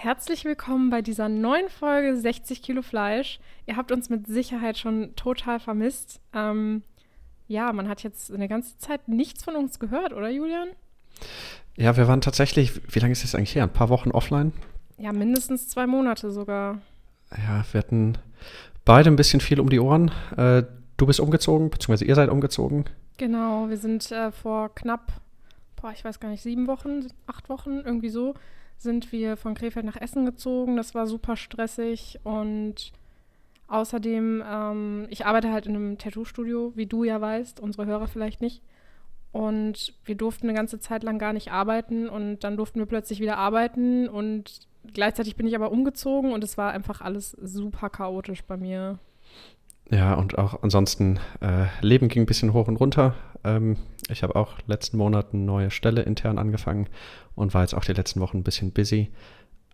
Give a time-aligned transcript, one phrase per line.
[0.00, 3.40] Herzlich willkommen bei dieser neuen Folge 60 Kilo Fleisch.
[3.66, 6.20] Ihr habt uns mit Sicherheit schon total vermisst.
[6.32, 6.84] Ähm,
[7.48, 10.68] ja, man hat jetzt eine ganze Zeit nichts von uns gehört, oder Julian?
[11.74, 13.64] Ja, wir waren tatsächlich, wie lange ist das eigentlich her?
[13.64, 14.52] Ein paar Wochen offline?
[14.98, 16.78] Ja, mindestens zwei Monate sogar.
[17.36, 18.18] Ja, wir hatten
[18.84, 20.12] beide ein bisschen viel um die Ohren.
[20.36, 20.62] Äh,
[20.96, 22.84] du bist umgezogen, beziehungsweise ihr seid umgezogen.
[23.16, 25.10] Genau, wir sind äh, vor knapp,
[25.74, 28.34] boah, ich weiß gar nicht, sieben Wochen, acht Wochen, irgendwie so,
[28.78, 30.76] sind wir von Krefeld nach Essen gezogen.
[30.76, 32.92] Das war super stressig und
[33.66, 38.40] außerdem, ähm, ich arbeite halt in einem Tattoo-Studio, wie du ja weißt, unsere Hörer vielleicht
[38.40, 38.62] nicht.
[39.30, 43.20] Und wir durften eine ganze Zeit lang gar nicht arbeiten und dann durften wir plötzlich
[43.20, 48.42] wieder arbeiten und gleichzeitig bin ich aber umgezogen und es war einfach alles super chaotisch
[48.44, 48.98] bei mir.
[49.90, 53.14] Ja, und auch ansonsten, äh, Leben ging ein bisschen hoch und runter.
[53.44, 53.76] Ähm,
[54.10, 56.88] ich habe auch letzten Monat eine neue Stelle intern angefangen
[57.34, 59.10] und war jetzt auch die letzten Wochen ein bisschen busy.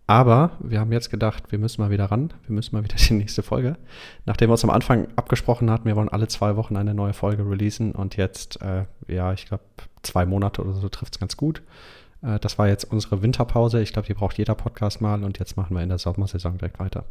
[0.06, 2.32] Aber wir haben jetzt gedacht, wir müssen mal wieder ran.
[2.46, 3.76] Wir müssen mal wieder die nächste Folge.
[4.26, 7.48] Nachdem wir uns am Anfang abgesprochen hatten, wir wollen alle zwei Wochen eine neue Folge
[7.48, 9.64] releasen und jetzt, äh, ja, ich glaube,
[10.02, 11.62] zwei Monate oder so trifft es ganz gut.
[12.22, 13.80] Äh, das war jetzt unsere Winterpause.
[13.80, 16.78] Ich glaube, die braucht jeder Podcast mal und jetzt machen wir in der Sommersaison direkt
[16.78, 17.04] weiter.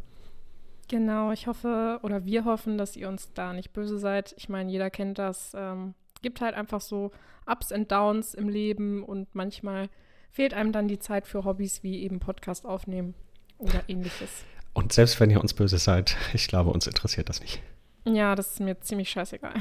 [0.88, 4.34] Genau, ich hoffe oder wir hoffen, dass ihr uns da nicht böse seid.
[4.36, 5.52] Ich meine, jeder kennt das.
[5.54, 7.12] Ähm, gibt halt einfach so
[7.46, 9.88] Ups und Downs im Leben und manchmal
[10.30, 13.14] fehlt einem dann die Zeit für Hobbys wie eben Podcast aufnehmen
[13.58, 14.44] oder ähnliches.
[14.72, 17.62] Und selbst wenn ihr uns böse seid, ich glaube, uns interessiert das nicht.
[18.04, 19.54] Ja, das ist mir ziemlich scheißegal.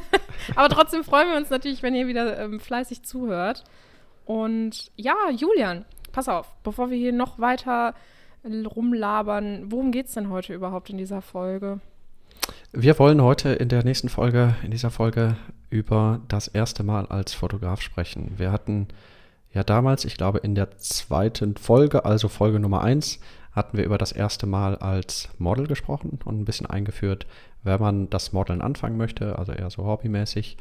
[0.54, 3.64] Aber trotzdem freuen wir uns natürlich, wenn ihr wieder ähm, fleißig zuhört.
[4.26, 7.94] Und ja, Julian, pass auf, bevor wir hier noch weiter
[8.44, 9.70] rumlabern.
[9.70, 11.80] Worum geht es denn heute überhaupt in dieser Folge?
[12.72, 15.36] Wir wollen heute in der nächsten Folge, in dieser Folge
[15.70, 18.34] über das erste Mal als Fotograf sprechen.
[18.36, 18.88] Wir hatten
[19.52, 23.20] ja damals, ich glaube in der zweiten Folge, also Folge Nummer 1,
[23.52, 27.26] hatten wir über das erste Mal als Model gesprochen und ein bisschen eingeführt,
[27.62, 30.56] wenn man das Modeln anfangen möchte, also eher so hobbymäßig,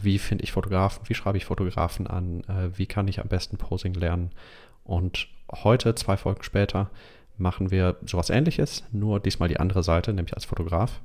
[0.00, 3.58] wie finde ich Fotografen, wie schreibe ich Fotografen an, äh, wie kann ich am besten
[3.58, 4.30] Posing lernen
[4.84, 6.90] und heute, zwei Folgen später,
[7.38, 11.00] machen wir sowas ähnliches, nur diesmal die andere Seite, nämlich als Fotograf.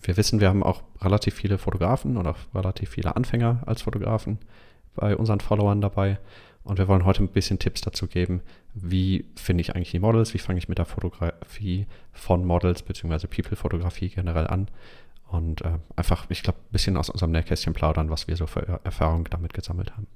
[0.00, 4.38] Wir wissen, wir haben auch relativ viele Fotografen auch relativ viele Anfänger als Fotografen
[4.94, 6.18] bei unseren Followern dabei.
[6.62, 8.40] Und wir wollen heute ein bisschen Tipps dazu geben,
[8.72, 13.26] wie finde ich eigentlich die Models, wie fange ich mit der Fotografie von Models bzw.
[13.26, 14.68] People-Fotografie generell an.
[15.28, 18.80] Und äh, einfach, ich glaube, ein bisschen aus unserem Nähkästchen plaudern, was wir so für
[18.82, 20.06] Erfahrungen damit gesammelt haben.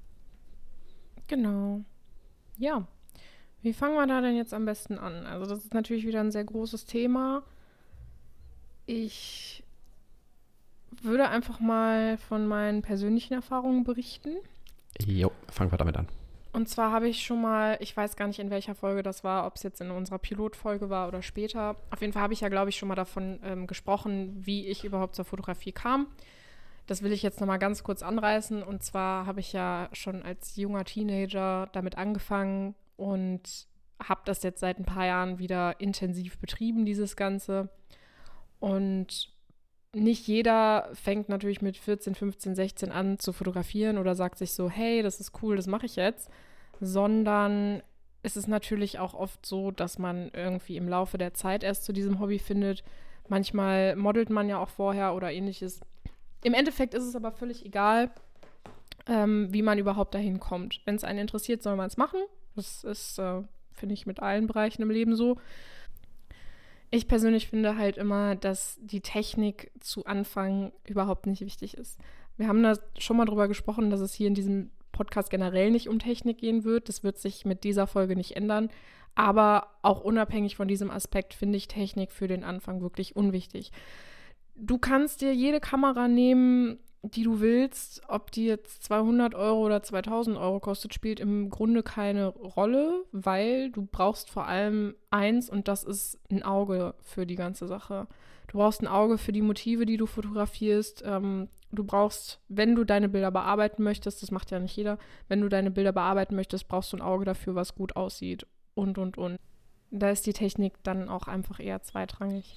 [1.26, 1.80] Genau.
[2.56, 2.86] Ja,
[3.62, 5.26] wie fangen wir da denn jetzt am besten an?
[5.26, 7.42] Also das ist natürlich wieder ein sehr großes Thema.
[8.86, 9.62] Ich
[11.02, 14.36] würde einfach mal von meinen persönlichen Erfahrungen berichten.
[15.04, 16.08] Jo, fangen wir damit an.
[16.52, 19.46] Und zwar habe ich schon mal, ich weiß gar nicht in welcher Folge das war,
[19.46, 21.76] ob es jetzt in unserer Pilotfolge war oder später.
[21.90, 24.84] Auf jeden Fall habe ich ja, glaube ich, schon mal davon ähm, gesprochen, wie ich
[24.84, 26.06] überhaupt zur Fotografie kam.
[26.86, 28.62] Das will ich jetzt nochmal ganz kurz anreißen.
[28.62, 33.66] Und zwar habe ich ja schon als junger Teenager damit angefangen und
[34.02, 37.70] habe das jetzt seit ein paar Jahren wieder intensiv betrieben, dieses Ganze.
[38.60, 39.32] Und
[39.94, 44.68] nicht jeder fängt natürlich mit 14, 15, 16 an zu fotografieren oder sagt sich so,
[44.68, 46.28] hey, das ist cool, das mache ich jetzt,
[46.80, 47.82] sondern
[48.22, 51.92] es ist natürlich auch oft so, dass man irgendwie im Laufe der Zeit erst zu
[51.92, 52.82] diesem Hobby findet.
[53.28, 55.80] Manchmal modelt man ja auch vorher oder ähnliches.
[56.42, 58.10] Im Endeffekt ist es aber völlig egal,
[59.06, 60.82] ähm, wie man überhaupt dahin kommt.
[60.84, 62.20] Wenn es einen interessiert, soll man es machen.
[62.58, 63.42] Das ist, äh,
[63.72, 65.36] finde ich, mit allen Bereichen im Leben so.
[66.90, 71.98] Ich persönlich finde halt immer, dass die Technik zu Anfang überhaupt nicht wichtig ist.
[72.36, 75.88] Wir haben da schon mal drüber gesprochen, dass es hier in diesem Podcast generell nicht
[75.88, 76.88] um Technik gehen wird.
[76.88, 78.70] Das wird sich mit dieser Folge nicht ändern.
[79.14, 83.72] Aber auch unabhängig von diesem Aspekt finde ich Technik für den Anfang wirklich unwichtig
[84.58, 88.02] du kannst dir jede Kamera nehmen, die du willst.
[88.08, 93.70] Ob die jetzt 200 Euro oder 2000 Euro kostet, spielt im Grunde keine Rolle, weil
[93.70, 98.06] du brauchst vor allem eins und das ist ein Auge für die ganze Sache.
[98.48, 101.02] Du brauchst ein Auge für die Motive, die du fotografierst.
[101.06, 105.40] Ähm, du brauchst, wenn du deine Bilder bearbeiten möchtest, das macht ja nicht jeder, wenn
[105.40, 109.18] du deine Bilder bearbeiten möchtest, brauchst du ein Auge dafür, was gut aussieht und, und,
[109.18, 109.38] und.
[109.90, 112.54] Da ist die Technik dann auch einfach eher zweitrangig.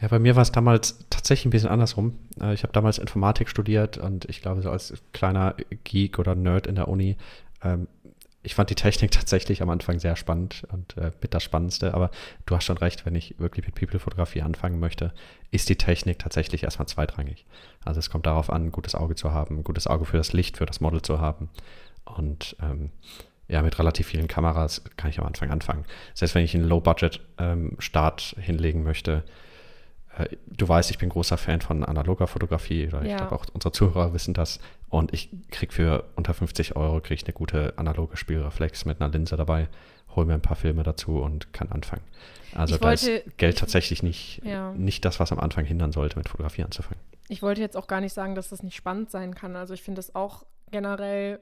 [0.00, 2.18] Ja, bei mir war es damals tatsächlich ein bisschen andersrum.
[2.40, 5.54] Äh, ich habe damals Informatik studiert und ich glaube, so als kleiner
[5.84, 7.16] Geek oder Nerd in der Uni,
[7.62, 7.86] ähm,
[8.42, 11.94] ich fand die Technik tatsächlich am Anfang sehr spannend und äh, mit das Spannendste.
[11.94, 12.10] Aber
[12.46, 15.12] du hast schon recht, wenn ich wirklich mit People-Fotografie anfangen möchte,
[15.50, 17.46] ist die Technik tatsächlich erstmal zweitrangig.
[17.84, 20.32] Also es kommt darauf an, ein gutes Auge zu haben, ein gutes Auge für das
[20.32, 21.48] Licht, für das Model zu haben.
[22.04, 22.90] Und ähm,
[23.48, 25.84] ja, mit relativ vielen Kameras kann ich am Anfang anfangen.
[26.14, 29.24] Selbst wenn ich einen Low-Budget-Start ähm, hinlegen möchte,
[30.46, 33.10] du weißt, ich bin großer Fan von analoger Fotografie, oder ja.
[33.10, 34.60] ich glaube auch unsere Zuhörer wissen das.
[34.88, 39.10] Und ich kriege für unter 50 Euro krieg ich eine gute analoge Spielreflex mit einer
[39.10, 39.68] Linse dabei,
[40.14, 42.02] hole mir ein paar Filme dazu und kann anfangen.
[42.54, 44.72] Also ich da wollte, ist Geld tatsächlich nicht, ja.
[44.74, 47.00] nicht das, was am Anfang hindern sollte, mit Fotografie anzufangen.
[47.28, 49.56] Ich wollte jetzt auch gar nicht sagen, dass das nicht spannend sein kann.
[49.56, 51.40] Also ich finde das auch generell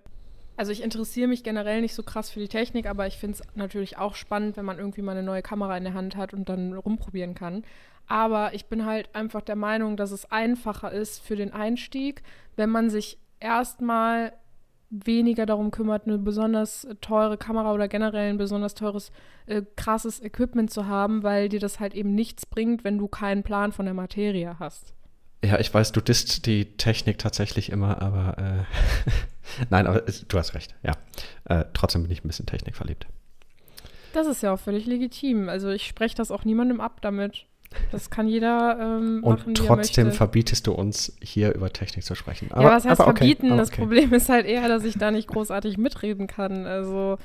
[0.61, 3.57] also ich interessiere mich generell nicht so krass für die Technik, aber ich finde es
[3.57, 6.51] natürlich auch spannend, wenn man irgendwie mal eine neue Kamera in der Hand hat und
[6.51, 7.65] dann rumprobieren kann.
[8.07, 12.23] Aber ich bin halt einfach der Meinung, dass es einfacher ist für den Einstieg,
[12.57, 14.35] wenn man sich erstmal
[14.91, 19.13] weniger darum kümmert, eine besonders teure Kamera oder generell ein besonders teures,
[19.47, 23.45] äh, krasses Equipment zu haben, weil dir das halt eben nichts bringt, wenn du keinen
[23.45, 24.93] Plan von der Materie hast.
[25.45, 29.11] Ja, ich weiß, du disst die Technik tatsächlich immer, aber äh,
[29.71, 30.93] nein, aber du hast recht, ja.
[31.45, 33.07] Äh, trotzdem bin ich ein bisschen technikverliebt.
[34.13, 35.49] Das ist ja auch völlig legitim.
[35.49, 37.47] Also ich spreche das auch niemandem ab damit.
[37.93, 42.51] Das kann jeder ähm, Und machen, trotzdem verbietest du uns, hier über Technik zu sprechen.
[42.51, 43.47] Aber, ja, was heißt okay, verbieten?
[43.53, 43.57] Okay.
[43.57, 46.67] Das Problem ist halt eher, dass ich da nicht großartig mitreden kann.
[46.67, 47.19] Also,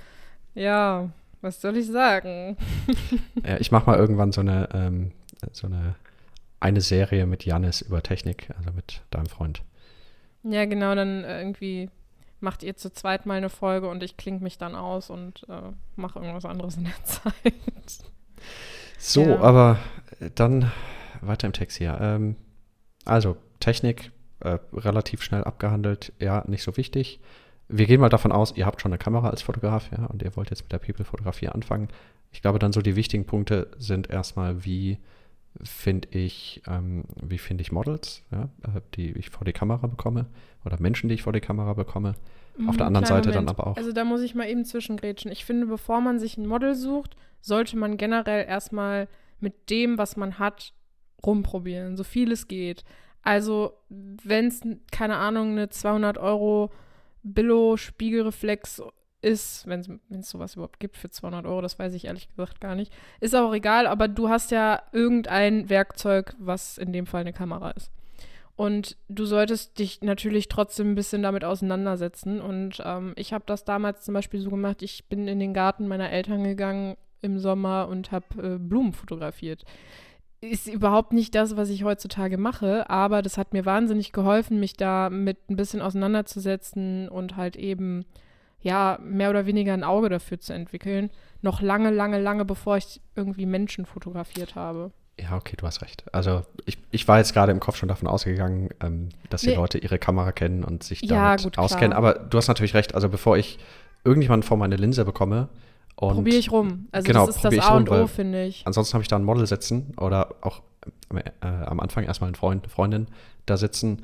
[0.53, 1.09] ja,
[1.41, 2.57] was soll ich sagen?
[3.43, 5.11] ja, ich mache mal irgendwann so eine, ähm,
[5.51, 5.95] so eine
[6.65, 9.61] eine Serie mit Janis über Technik, also mit deinem Freund.
[10.41, 11.91] Ja, genau, dann äh, irgendwie
[12.39, 15.71] macht ihr zu zweit mal eine Folge und ich klinge mich dann aus und äh,
[15.95, 17.53] mache irgendwas anderes in der Zeit.
[18.97, 19.39] So, ja.
[19.41, 19.77] aber
[20.33, 20.71] dann
[21.21, 21.99] weiter im Text hier.
[22.01, 22.35] Ähm,
[23.05, 27.19] also, Technik äh, relativ schnell abgehandelt, ja, nicht so wichtig.
[27.67, 30.35] Wir gehen mal davon aus, ihr habt schon eine Kamera als Fotograf, ja, und ihr
[30.35, 31.89] wollt jetzt mit der People-Fotografie anfangen.
[32.31, 34.97] Ich glaube, dann so die wichtigen Punkte sind erstmal, wie
[35.63, 40.27] finde ich, ähm, wie finde ich Models, ja, äh, die ich vor die Kamera bekomme
[40.65, 42.15] oder Menschen, die ich vor die Kamera bekomme.
[42.57, 43.49] Mhm, Auf der anderen Seite Moment.
[43.49, 43.77] dann aber auch.
[43.77, 45.31] Also da muss ich mal eben zwischengrätschen.
[45.31, 49.07] Ich finde, bevor man sich ein Model sucht, sollte man generell erstmal
[49.39, 50.73] mit dem, was man hat,
[51.25, 52.83] rumprobieren, so viel es geht.
[53.21, 54.61] Also wenn es,
[54.91, 56.71] keine Ahnung, eine 200 Euro
[57.23, 58.83] Billo-Spiegelreflex
[59.25, 62.75] ist, wenn es sowas überhaupt gibt für 200 Euro, das weiß ich ehrlich gesagt gar
[62.75, 62.93] nicht.
[63.19, 67.71] Ist auch egal, aber du hast ja irgendein Werkzeug, was in dem Fall eine Kamera
[67.71, 67.91] ist.
[68.55, 72.39] Und du solltest dich natürlich trotzdem ein bisschen damit auseinandersetzen.
[72.39, 75.87] Und ähm, ich habe das damals zum Beispiel so gemacht, ich bin in den Garten
[75.87, 79.65] meiner Eltern gegangen im Sommer und habe äh, Blumen fotografiert.
[80.39, 84.77] Ist überhaupt nicht das, was ich heutzutage mache, aber das hat mir wahnsinnig geholfen, mich
[84.77, 88.05] da mit ein bisschen auseinanderzusetzen und halt eben
[88.65, 91.11] ja, mehr oder weniger ein Auge dafür zu entwickeln.
[91.43, 94.91] Noch lange, lange, lange bevor ich irgendwie Menschen fotografiert habe.
[95.21, 96.03] Ja, okay, du hast recht.
[96.11, 99.55] Also ich, ich war jetzt gerade im Kopf schon davon ausgegangen, ähm, dass die nee.
[99.55, 101.91] Leute ihre Kamera kennen und sich damit ja, gut, auskennen.
[101.91, 101.97] Klar.
[101.97, 102.95] Aber du hast natürlich recht.
[102.95, 103.59] Also bevor ich
[104.03, 105.47] irgendjemanden vor meine Linse bekomme
[105.95, 106.87] und probiere ich rum.
[106.91, 108.63] Also genau, das ist das A und O, finde ich.
[108.65, 110.63] Ansonsten habe ich da ein Model sitzen oder auch
[111.13, 113.07] äh, am Anfang erstmal ein Freund, eine Freundin
[113.45, 114.01] da sitzen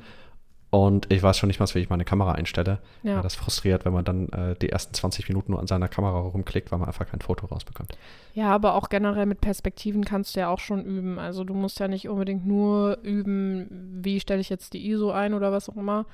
[0.72, 2.78] und ich weiß schon nicht mal, wie ich meine Kamera einstelle.
[3.02, 3.20] Ja.
[3.20, 6.72] Das frustriert, wenn man dann äh, die ersten 20 Minuten nur an seiner Kamera rumklickt,
[6.72, 7.94] weil man einfach kein Foto rausbekommt.
[8.32, 11.18] Ja, aber auch generell mit Perspektiven kannst du ja auch schon üben.
[11.18, 15.34] Also du musst ja nicht unbedingt nur üben, wie stelle ich jetzt die ISO ein
[15.34, 16.06] oder was auch immer,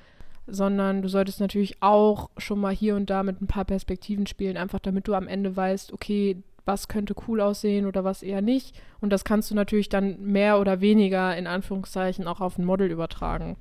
[0.49, 4.57] sondern du solltest natürlich auch schon mal hier und da mit ein paar Perspektiven spielen,
[4.57, 8.75] einfach damit du am Ende weißt, okay, was könnte cool aussehen oder was eher nicht.
[9.01, 12.91] Und das kannst du natürlich dann mehr oder weniger in Anführungszeichen auch auf ein Model
[12.91, 13.57] übertragen.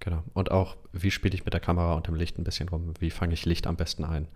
[0.00, 0.24] Genau.
[0.32, 2.94] Und auch, wie spiele ich mit der Kamera und dem Licht ein bisschen rum?
[2.98, 4.28] Wie fange ich Licht am besten ein?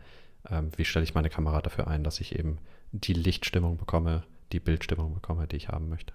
[0.51, 2.59] Ähm, wie stelle ich meine Kamera dafür ein, dass ich eben
[2.93, 6.13] die Lichtstimmung bekomme, die Bildstimmung bekomme, die ich haben möchte?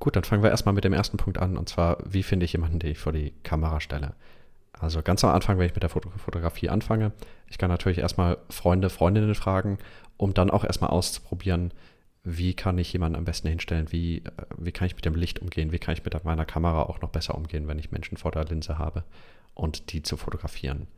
[0.00, 2.52] Gut, dann fangen wir erstmal mit dem ersten Punkt an, und zwar, wie finde ich
[2.52, 4.14] jemanden, den ich vor die Kamera stelle?
[4.72, 7.12] Also ganz am Anfang, wenn ich mit der Foto Fotografie anfange,
[7.48, 9.78] ich kann natürlich erstmal Freunde, Freundinnen fragen,
[10.16, 11.72] um dann auch erstmal auszuprobieren,
[12.30, 14.22] wie kann ich jemanden am besten hinstellen, wie, äh,
[14.58, 17.08] wie kann ich mit dem Licht umgehen, wie kann ich mit meiner Kamera auch noch
[17.08, 19.04] besser umgehen, wenn ich Menschen vor der Linse habe
[19.54, 20.88] und die zu fotografieren.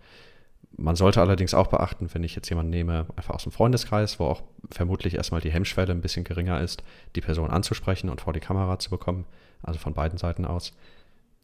[0.77, 4.27] Man sollte allerdings auch beachten, wenn ich jetzt jemanden nehme, einfach aus dem Freundeskreis, wo
[4.27, 6.83] auch vermutlich erstmal die Hemmschwelle ein bisschen geringer ist,
[7.15, 9.25] die Person anzusprechen und vor die Kamera zu bekommen,
[9.63, 10.73] also von beiden Seiten aus.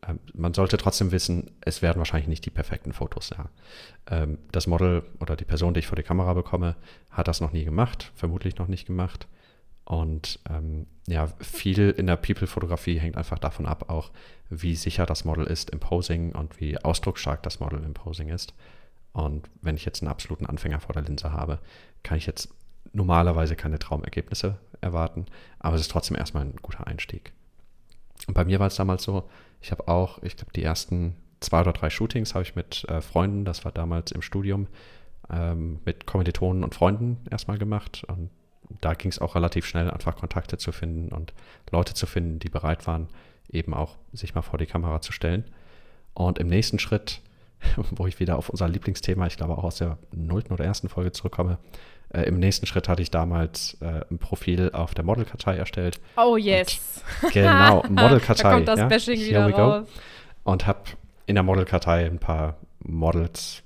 [0.06, 3.30] Ähm, man sollte trotzdem wissen, es werden wahrscheinlich nicht die perfekten Fotos.
[3.30, 3.48] Ja.
[4.10, 6.74] Ähm, das Model oder die Person, die ich vor die Kamera bekomme,
[7.10, 9.28] hat das noch nie gemacht, vermutlich noch nicht gemacht.
[9.86, 14.10] Und ähm, ja, viel in der People-Fotografie hängt einfach davon ab, auch
[14.50, 18.52] wie sicher das Model ist im Posing und wie ausdrucksstark das Model im Posing ist.
[19.12, 21.60] Und wenn ich jetzt einen absoluten Anfänger vor der Linse habe,
[22.02, 22.48] kann ich jetzt
[22.92, 25.26] normalerweise keine Traumergebnisse erwarten,
[25.60, 27.32] aber es ist trotzdem erstmal ein guter Einstieg.
[28.26, 29.28] Und bei mir war es damals so,
[29.60, 33.00] ich habe auch, ich glaube, die ersten zwei oder drei Shootings habe ich mit äh,
[33.00, 34.66] Freunden, das war damals im Studium,
[35.30, 38.04] ähm, mit Kommilitonen und Freunden erstmal gemacht.
[38.08, 38.30] Und
[38.80, 41.32] da ging es auch relativ schnell, einfach Kontakte zu finden und
[41.70, 43.08] Leute zu finden, die bereit waren,
[43.50, 45.44] eben auch sich mal vor die Kamera zu stellen.
[46.14, 47.20] Und im nächsten Schritt,
[47.90, 51.12] wo ich wieder auf unser Lieblingsthema, ich glaube auch aus der nullten oder ersten Folge
[51.12, 51.58] zurückkomme,
[52.10, 56.00] äh, im nächsten Schritt hatte ich damals äh, ein Profil auf der Modelkartei erstellt.
[56.16, 57.02] Oh yes.
[57.22, 58.42] Und, genau, Modelkartei.
[58.42, 59.88] da kommt das ja, Bashing wieder raus.
[60.44, 60.80] Und habe
[61.26, 63.62] in der Modelkartei ein paar Models,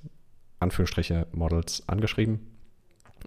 [0.59, 2.50] Anführungsstriche Models angeschrieben.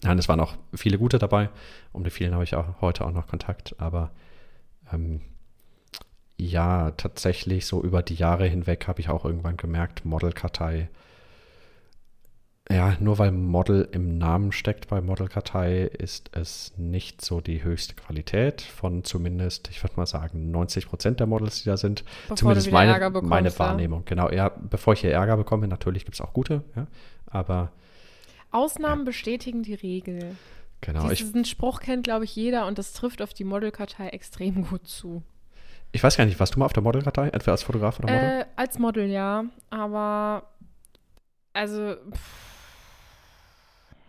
[0.03, 1.51] Nein, es waren auch viele gute dabei.
[1.93, 3.75] Um die vielen habe ich auch heute auch noch Kontakt.
[3.79, 4.11] Aber
[4.93, 5.21] ähm,
[6.37, 10.89] ja, tatsächlich so über die Jahre hinweg habe ich auch irgendwann gemerkt, Modelkartei
[12.71, 17.95] ja, nur weil Model im Namen steckt bei Modelkartei, ist es nicht so die höchste
[17.95, 22.05] Qualität von zumindest, ich würde mal sagen, 90 Prozent der Models, die da sind.
[22.23, 24.01] Bevor zumindest meine, bekommst, meine Wahrnehmung.
[24.01, 24.05] Ja.
[24.07, 26.87] Genau, ja, bevor ich hier Ärger bekomme, natürlich gibt es auch gute, ja,
[27.27, 27.73] aber.
[28.55, 30.37] Ausnahmen bestätigen die Regel.
[30.81, 31.09] Genau.
[31.09, 35.23] Diesen Spruch kennt, glaube ich, jeder und das trifft auf die Modelkartei extrem gut zu.
[35.93, 38.41] Ich weiß gar nicht, warst du mal auf der Modelkartei, entweder als Fotograf oder Model?
[38.41, 40.49] Äh, als Model, ja, aber
[41.53, 41.97] also.
[42.13, 42.55] Pff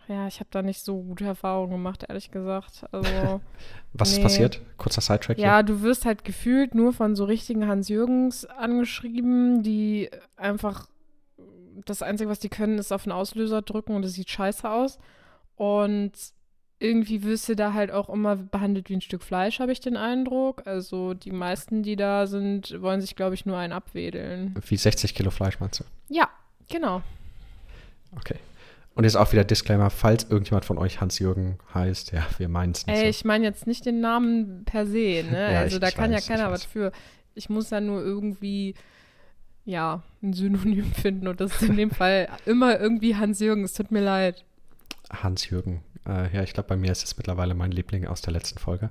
[0.08, 2.84] ja, ich habe da nicht so gute Erfahrungen gemacht, ehrlich gesagt.
[2.92, 3.40] Also,
[3.92, 4.18] Was nee.
[4.18, 4.60] ist passiert?
[4.76, 5.38] Kurzer Sidetrack.
[5.38, 5.62] Ja, hier.
[5.64, 10.86] du wirst halt gefühlt nur von so richtigen Hans-Jürgens angeschrieben, die einfach
[11.84, 14.98] das Einzige, was die können, ist auf den Auslöser drücken und es sieht scheiße aus.
[15.56, 16.12] Und
[16.78, 19.96] irgendwie wirst du da halt auch immer behandelt wie ein Stück Fleisch, habe ich den
[19.96, 20.66] Eindruck.
[20.66, 24.54] Also die meisten, die da sind, wollen sich, glaube ich, nur einen abwedeln.
[24.68, 25.84] Wie 60 Kilo Fleisch meinst du?
[26.08, 26.28] Ja,
[26.68, 27.02] genau.
[28.16, 28.36] Okay.
[28.94, 32.86] Und jetzt auch wieder Disclaimer, falls irgendjemand von euch Hans-Jürgen heißt, ja, wir meinen es
[32.86, 32.96] nicht.
[32.96, 33.08] Ey, so.
[33.08, 35.52] ich meine jetzt nicht den Namen per se, ne?
[35.52, 36.92] ja, also ich, da ich kann weiß, ja keiner was für.
[37.34, 38.74] Ich muss ja nur irgendwie,
[39.66, 43.64] ja, ein Synonym finden und das ist in dem Fall immer irgendwie Hans-Jürgen.
[43.64, 44.44] Es tut mir leid.
[45.10, 45.82] Hans-Jürgen.
[46.08, 48.90] Äh, ja, ich glaube, bei mir ist es mittlerweile mein Liebling aus der letzten Folge.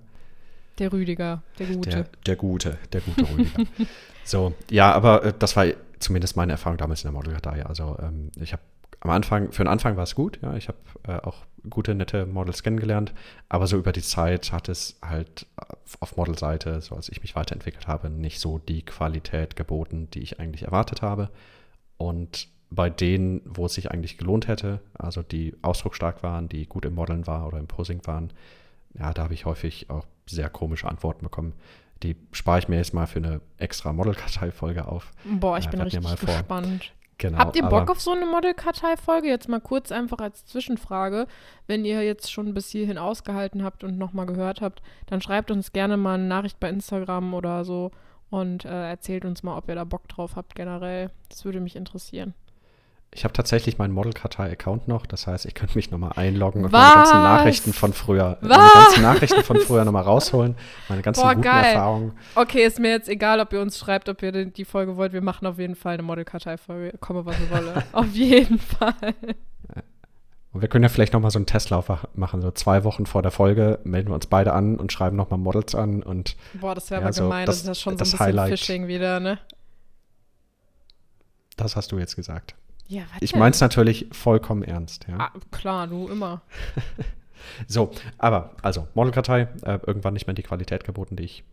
[0.77, 1.89] Der Rüdiger, der Gute.
[1.89, 3.63] Der, der Gute, der gute Rüdiger.
[4.25, 5.65] so, ja, aber äh, das war
[5.99, 7.65] zumindest meine Erfahrung damals in der Modelkartei.
[7.65, 8.61] Also ähm, ich habe
[8.99, 10.77] am Anfang, für den Anfang war es gut, ja, ich habe
[11.07, 13.13] äh, auch gute, nette Models kennengelernt,
[13.49, 15.47] aber so über die Zeit hat es halt
[15.99, 20.39] auf Modelseite, so als ich mich weiterentwickelt habe, nicht so die Qualität geboten, die ich
[20.39, 21.29] eigentlich erwartet habe.
[21.97, 26.85] Und bei denen, wo es sich eigentlich gelohnt hätte, also die ausdrucksstark waren, die gut
[26.85, 28.31] im Modeln waren oder im Posing waren,
[28.97, 31.53] ja, da habe ich häufig auch sehr komische Antworten bekommen.
[32.03, 35.11] Die spare ich mir jetzt mal für eine extra Modelkartei-Folge auf.
[35.23, 36.93] Boah, ich äh, bin richtig gespannt.
[37.17, 39.27] Genau, Habt ihr Bock auf so eine Modelkartei-Folge?
[39.29, 41.27] Jetzt mal kurz einfach als Zwischenfrage.
[41.65, 45.71] Wenn ihr jetzt schon bis hierhin ausgehalten habt und nochmal gehört habt, dann schreibt uns
[45.71, 47.91] gerne mal eine Nachricht bei Instagram oder so
[48.29, 51.09] und äh, erzählt uns mal, ob ihr da Bock drauf habt generell.
[51.29, 52.33] Das würde mich interessieren.
[53.11, 56.81] Ich habe tatsächlich meinen Modelkartei-Account noch, das heißt, ich könnte mich nochmal einloggen und Was?
[56.81, 58.49] meine ganzen Nachrichten von früher, Was?
[58.49, 60.55] meine ganzen Nachrichten von früher nochmal rausholen,
[60.89, 61.75] meine ganzen Boah, guten geil.
[61.75, 62.11] Erfahrungen.
[62.35, 65.13] Okay, ist mir jetzt egal, ob ihr uns schreibt, ob ihr die Folge wollt.
[65.13, 66.97] Wir machen auf jeden Fall eine Modelkartei-Folge.
[66.99, 67.83] Komme, was ihr wolle.
[67.93, 69.15] auf jeden Fall.
[70.55, 73.31] Und wir können ja vielleicht nochmal so einen Testlauf machen, so zwei Wochen vor der
[73.31, 77.01] Folge melden wir uns beide an und schreiben nochmal Models an und Boah, das wäre
[77.01, 78.49] ja, aber so gemein, das, das ist ja schon so ein bisschen Highlight.
[78.51, 79.37] Phishing wieder, ne?
[81.57, 82.55] Das hast du jetzt gesagt.
[82.87, 85.07] Ja, ich meine es natürlich vollkommen ernst.
[85.07, 85.17] Ja?
[85.19, 86.41] Ah, klar, du immer.
[87.67, 91.43] so, aber also Modelkartei, äh, irgendwann nicht mehr die Qualität geboten, die ich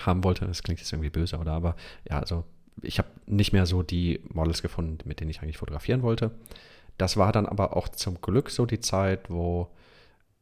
[0.00, 0.46] haben wollte.
[0.46, 1.52] Das klingt jetzt irgendwie böse, oder?
[1.52, 1.76] Aber
[2.08, 2.44] ja, also
[2.82, 6.30] ich habe nicht mehr so die Models gefunden, mit denen ich eigentlich fotografieren wollte.
[6.98, 9.68] Das war dann aber auch zum Glück so die Zeit, wo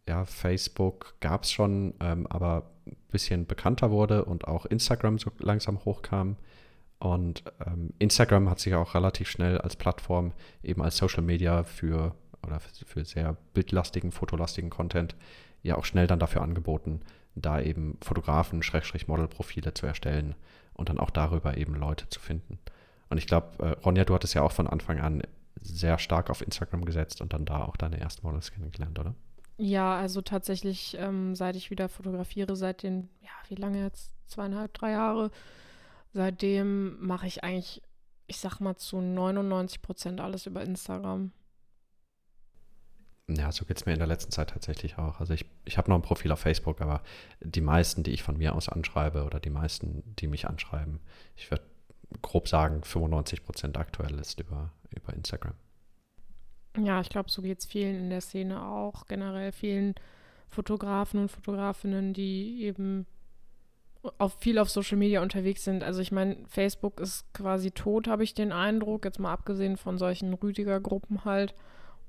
[0.09, 5.31] ja, Facebook gab es schon, ähm, aber ein bisschen bekannter wurde und auch Instagram so
[5.39, 6.37] langsam hochkam.
[7.03, 10.31] Und ähm, Instagram hat sich auch relativ schnell als Plattform
[10.63, 12.15] eben als Social Media für
[12.47, 15.17] oder für sehr bildlastigen, fotolastigen Content
[15.65, 17.01] ja auch schnell dann dafür angeboten,
[17.35, 20.37] da eben Fotografen, Schrägstrich Modelprofile zu erstellen
[20.75, 22.61] und dann auch darüber eben Leute zu finden.
[23.11, 25.23] Und ich glaube, äh, Ronja, du hattest ja auch von Anfang an
[25.61, 29.17] sehr stark auf Instagram gesetzt und dann da auch deine ersten Models kennengelernt, oder?
[29.57, 34.13] Ja, also tatsächlich, ähm, seit ich wieder fotografiere, seit den, ja, wie lange jetzt?
[34.29, 35.33] Zweieinhalb, drei Jahre,
[36.13, 37.83] Seitdem mache ich eigentlich,
[38.27, 41.33] ich sag mal, zu 99 Prozent alles über Instagram.
[43.29, 45.21] Ja, so geht es mir in der letzten Zeit tatsächlich auch.
[45.21, 47.03] Also ich, ich habe noch ein Profil auf Facebook, aber
[47.41, 51.01] die meisten, die ich von mir aus anschreibe oder die meisten, die mich anschreiben,
[51.37, 51.65] ich würde
[52.21, 55.55] grob sagen, 95 Prozent aktuell ist über, über Instagram.
[56.79, 59.07] Ja, ich glaube, so geht es vielen in der Szene auch.
[59.07, 59.95] Generell vielen
[60.49, 63.07] Fotografen und Fotografinnen, die eben
[64.19, 65.85] auf viel auf Social Media unterwegs sind.
[65.85, 69.99] Also ich meine, Facebook ist quasi tot, habe ich den Eindruck, jetzt mal abgesehen von
[69.99, 71.55] solchen Rüdiger-Gruppen halt.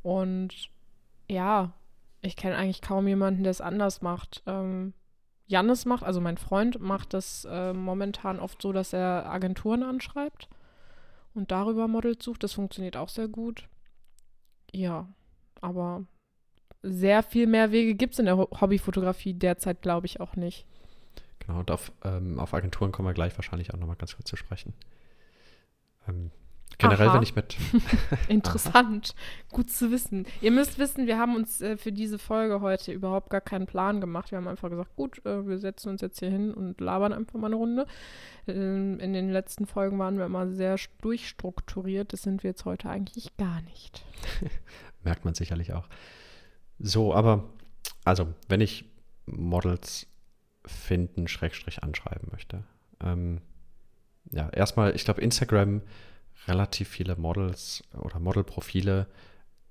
[0.01, 0.69] Und
[1.29, 1.73] ja,
[2.21, 4.43] ich kenne eigentlich kaum jemanden, der es anders macht.
[4.47, 4.93] Ähm,
[5.45, 10.49] Jannis macht, also mein Freund macht das äh, momentan oft so, dass er Agenturen anschreibt
[11.33, 12.43] und darüber Models sucht.
[12.43, 13.67] Das funktioniert auch sehr gut.
[14.71, 15.07] Ja,
[15.61, 16.05] aber
[16.81, 20.65] sehr viel mehr Wege gibt es in der Hobbyfotografie derzeit, glaube ich, auch nicht.
[21.45, 24.35] Genau, und auf, ähm, auf Agenturen kommen wir gleich wahrscheinlich auch nochmal ganz kurz zu
[24.35, 24.73] sprechen.
[26.07, 26.31] Ähm,
[26.77, 27.15] generell, Aha.
[27.15, 27.57] wenn ich mit.
[28.27, 29.15] Interessant,
[29.51, 30.25] gut zu wissen.
[30.41, 34.01] Ihr müsst wissen, wir haben uns äh, für diese Folge heute überhaupt gar keinen Plan
[34.01, 34.31] gemacht.
[34.31, 37.39] Wir haben einfach gesagt, gut, äh, wir setzen uns jetzt hier hin und labern einfach
[37.39, 37.85] mal eine Runde.
[38.47, 42.13] Ähm, in den letzten Folgen waren wir immer sehr durchstrukturiert.
[42.13, 44.03] Das sind wir jetzt heute eigentlich gar nicht.
[45.03, 45.87] Merkt man sicherlich auch.
[46.79, 47.49] So, aber
[48.03, 48.85] also, wenn ich
[49.25, 50.07] Models
[50.65, 52.63] finden, Schrägstrich anschreiben möchte.
[53.01, 53.41] Ähm,
[54.31, 55.81] ja, erstmal, ich glaube, Instagram,
[56.47, 59.07] relativ viele Models oder Modelprofile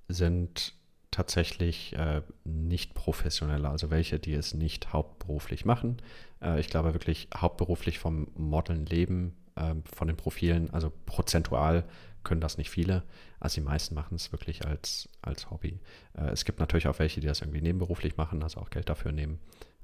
[0.09, 0.75] sind
[1.11, 5.99] tatsächlich äh, nicht professionelle, also welche, die es nicht hauptberuflich machen.
[6.41, 11.85] Äh, ich glaube wirklich hauptberuflich vom Modeln leben, äh, von den Profilen, also prozentual
[12.25, 13.03] können das nicht viele.
[13.41, 15.81] Also die meisten machen es wirklich als, als Hobby.
[16.15, 19.13] Äh, es gibt natürlich auch welche, die das irgendwie nebenberuflich machen, also auch Geld dafür
[19.13, 19.39] nehmen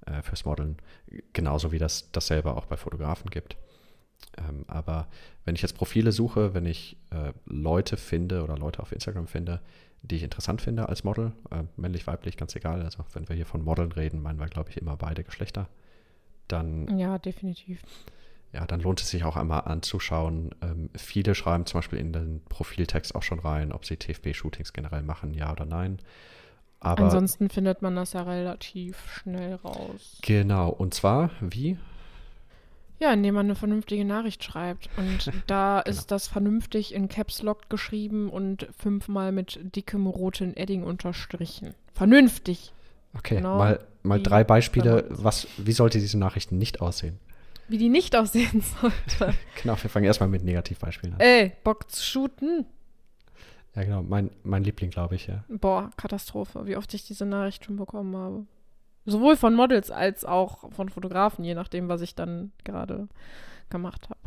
[0.06, 0.76] äh, fürs Modeln.
[1.32, 3.56] Genauso wie das dasselbe auch bei Fotografen gibt.
[4.36, 5.08] Ähm, aber
[5.44, 9.60] wenn ich jetzt Profile suche, wenn ich äh, Leute finde oder Leute auf Instagram finde,
[10.02, 12.82] die ich interessant finde als Model, äh, männlich, weiblich, ganz egal.
[12.82, 15.68] Also wenn wir hier von Modeln reden, meinen wir, glaube ich, immer beide Geschlechter.
[16.46, 16.98] Dann.
[16.98, 17.80] Ja, definitiv.
[18.52, 20.54] Ja, dann lohnt es sich auch einmal anzuschauen.
[20.62, 25.02] Ähm, viele schreiben zum Beispiel in den Profiltext auch schon rein, ob sie TFP-Shootings generell
[25.02, 25.98] machen, ja oder nein.
[26.80, 30.18] Aber Ansonsten findet man das ja relativ schnell raus.
[30.22, 31.76] Genau, und zwar wie?
[33.00, 34.88] Ja, indem man eine vernünftige Nachricht schreibt.
[34.96, 35.96] Und da genau.
[35.96, 41.74] ist das vernünftig in Caps Lock geschrieben und fünfmal mit dickem roten Edding unterstrichen.
[41.94, 42.72] Vernünftig.
[43.16, 45.06] Okay, genau mal, mal drei Beispiele.
[45.08, 47.18] Was, wie sollte diese Nachricht nicht aussehen?
[47.68, 49.34] Wie die nicht aussehen sollte.
[49.62, 51.20] genau, wir fangen erstmal mit Negativbeispielen an.
[51.20, 52.66] Ey, Bock zu shooten?
[53.78, 55.44] Ja, genau, mein, mein Liebling, glaube ich, ja.
[55.48, 58.44] Boah, Katastrophe, wie oft ich diese Nachricht schon bekommen habe.
[59.06, 63.06] Sowohl von Models als auch von Fotografen, je nachdem, was ich dann gerade
[63.70, 64.18] gemacht habe.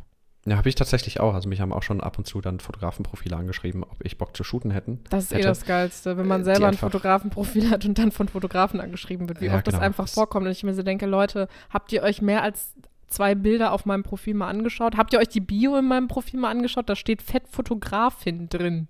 [0.45, 1.33] Ja, habe ich tatsächlich auch.
[1.33, 4.45] Also mich haben auch schon ab und zu dann Fotografenprofile angeschrieben, ob ich Bock zu
[4.45, 5.01] shooten hätten.
[5.09, 5.47] Das ist eh hätte.
[5.47, 9.27] eh das Geilste, wenn man äh, selber ein Fotografenprofil hat und dann von Fotografen angeschrieben
[9.27, 9.77] wird, wie ja, oft genau.
[9.77, 10.45] das einfach vorkommt.
[10.45, 12.73] Und ich mir so denke, Leute, habt ihr euch mehr als
[13.07, 14.95] zwei Bilder auf meinem Profil mal angeschaut?
[14.95, 16.89] Habt ihr euch die Bio in meinem Profil mal angeschaut?
[16.89, 18.87] Da steht Fettfotografin drin.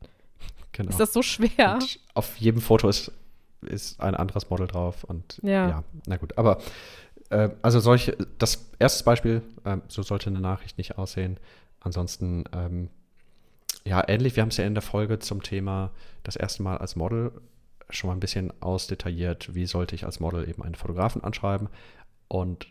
[0.72, 0.90] Genau.
[0.90, 1.76] Ist das so schwer?
[1.76, 3.12] Und auf jedem Foto ist,
[3.62, 6.38] ist ein anderes Model drauf und ja, ja na gut.
[6.38, 6.60] Aber
[7.30, 11.38] äh, also solche, das erste Beispiel, äh, so sollte eine Nachricht nicht aussehen.
[11.80, 12.90] Ansonsten, ähm,
[13.86, 15.92] ja, ähnlich, wir haben es ja in der Folge zum Thema
[16.24, 17.32] das erste Mal als Model
[17.90, 21.68] schon mal ein bisschen ausdetailliert, wie sollte ich als Model eben einen Fotografen anschreiben.
[22.28, 22.68] Und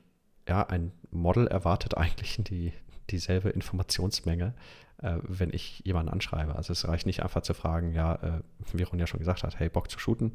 [0.48, 2.72] ja, ein Model erwartet eigentlich die,
[3.10, 4.54] dieselbe Informationsmenge
[5.02, 6.54] äh, wenn ich jemanden anschreibe.
[6.54, 8.40] Also es reicht nicht einfach zu fragen, ja, äh,
[8.72, 10.34] wie Ron ja schon gesagt hat, hey, Bock zu shooten.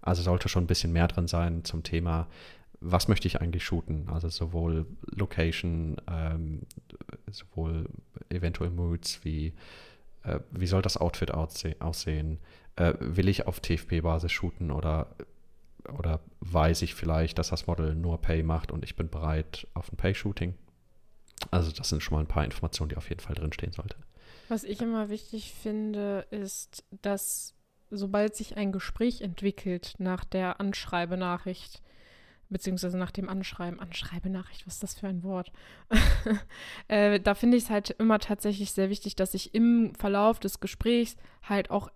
[0.00, 2.28] Also sollte schon ein bisschen mehr drin sein zum Thema,
[2.80, 4.08] was möchte ich eigentlich shooten?
[4.08, 6.62] Also sowohl Location, ähm,
[7.30, 7.88] sowohl
[8.28, 9.54] eventuell Moods, wie,
[10.24, 12.38] äh, wie soll das Outfit aussehen?
[12.74, 15.14] Äh, will ich auf TFP-Basis shooten oder,
[15.96, 19.92] oder weiß ich vielleicht, dass das Model nur Pay macht und ich bin bereit auf
[19.92, 20.54] ein Pay-Shooting?
[21.50, 23.96] Also das sind schon mal ein paar Informationen, die auf jeden Fall drinstehen sollte.
[24.48, 27.54] Was ich immer wichtig finde, ist, dass
[27.90, 31.82] sobald sich ein Gespräch entwickelt nach der Anschreibenachricht,
[32.48, 35.52] beziehungsweise nach dem Anschreiben, Anschreibenachricht, was ist das für ein Wort?
[36.88, 40.60] äh, da finde ich es halt immer tatsächlich sehr wichtig, dass sich im Verlauf des
[40.60, 41.90] Gesprächs halt auch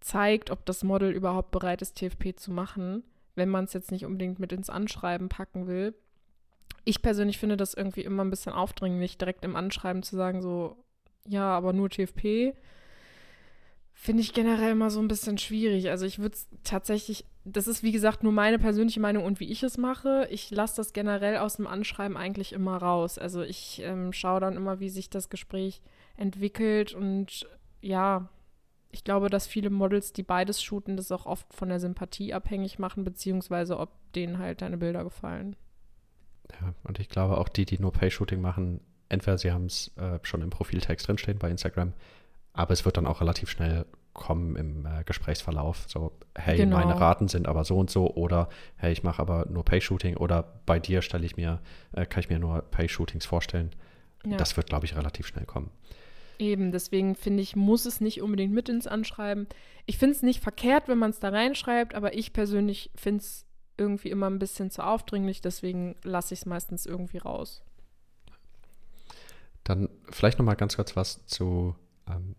[0.00, 4.06] zeigt, ob das Model überhaupt bereit ist, TFP zu machen, wenn man es jetzt nicht
[4.06, 5.94] unbedingt mit ins Anschreiben packen will
[6.84, 10.76] ich persönlich finde das irgendwie immer ein bisschen aufdringlich, direkt im Anschreiben zu sagen, so,
[11.26, 12.54] ja, aber nur TFP.
[13.92, 15.90] Finde ich generell immer so ein bisschen schwierig.
[15.90, 19.50] Also ich würde es tatsächlich, das ist wie gesagt nur meine persönliche Meinung und wie
[19.50, 20.26] ich es mache.
[20.30, 23.18] Ich lasse das generell aus dem Anschreiben eigentlich immer raus.
[23.18, 25.82] Also ich ähm, schaue dann immer, wie sich das Gespräch
[26.16, 27.46] entwickelt und
[27.82, 28.28] ja,
[28.90, 32.78] ich glaube, dass viele Models, die beides shooten, das auch oft von der Sympathie abhängig
[32.78, 35.56] machen, beziehungsweise ob denen halt deine Bilder gefallen.
[36.60, 40.18] Ja, und ich glaube auch die, die nur Pay-Shooting machen, entweder sie haben es äh,
[40.22, 41.92] schon im Profiltext drinstehen bei Instagram,
[42.52, 45.84] aber es wird dann auch relativ schnell kommen im äh, Gesprächsverlauf.
[45.86, 46.76] So, hey, Genau.
[46.78, 50.60] meine Raten sind aber so und so oder hey, ich mache aber nur Pay-Shooting oder
[50.66, 51.60] bei dir stelle ich mir,
[51.92, 53.70] äh, kann ich mir nur Pay-Shootings vorstellen.
[54.26, 54.36] Ja.
[54.36, 55.70] Das wird, glaube ich, relativ schnell kommen.
[56.38, 59.46] Eben, deswegen finde ich, muss es nicht unbedingt mit ins Anschreiben.
[59.86, 63.46] Ich finde es nicht verkehrt, wenn man es da reinschreibt, aber ich persönlich finde es
[63.80, 67.62] irgendwie immer ein bisschen zu aufdringlich, deswegen lasse ich es meistens irgendwie raus.
[69.64, 71.74] Dann vielleicht noch mal ganz kurz was zu,
[72.06, 72.34] ähm,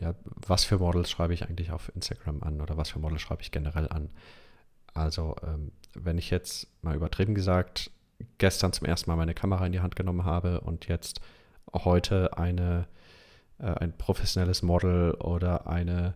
[0.00, 0.14] ja,
[0.46, 3.50] was für Models schreibe ich eigentlich auf Instagram an oder was für Models schreibe ich
[3.50, 4.10] generell an.
[4.94, 7.90] Also, ähm, wenn ich jetzt mal übertrieben gesagt
[8.38, 11.20] gestern zum ersten Mal meine Kamera in die Hand genommen habe und jetzt
[11.72, 12.86] heute eine,
[13.58, 16.14] äh, ein professionelles Model oder eine,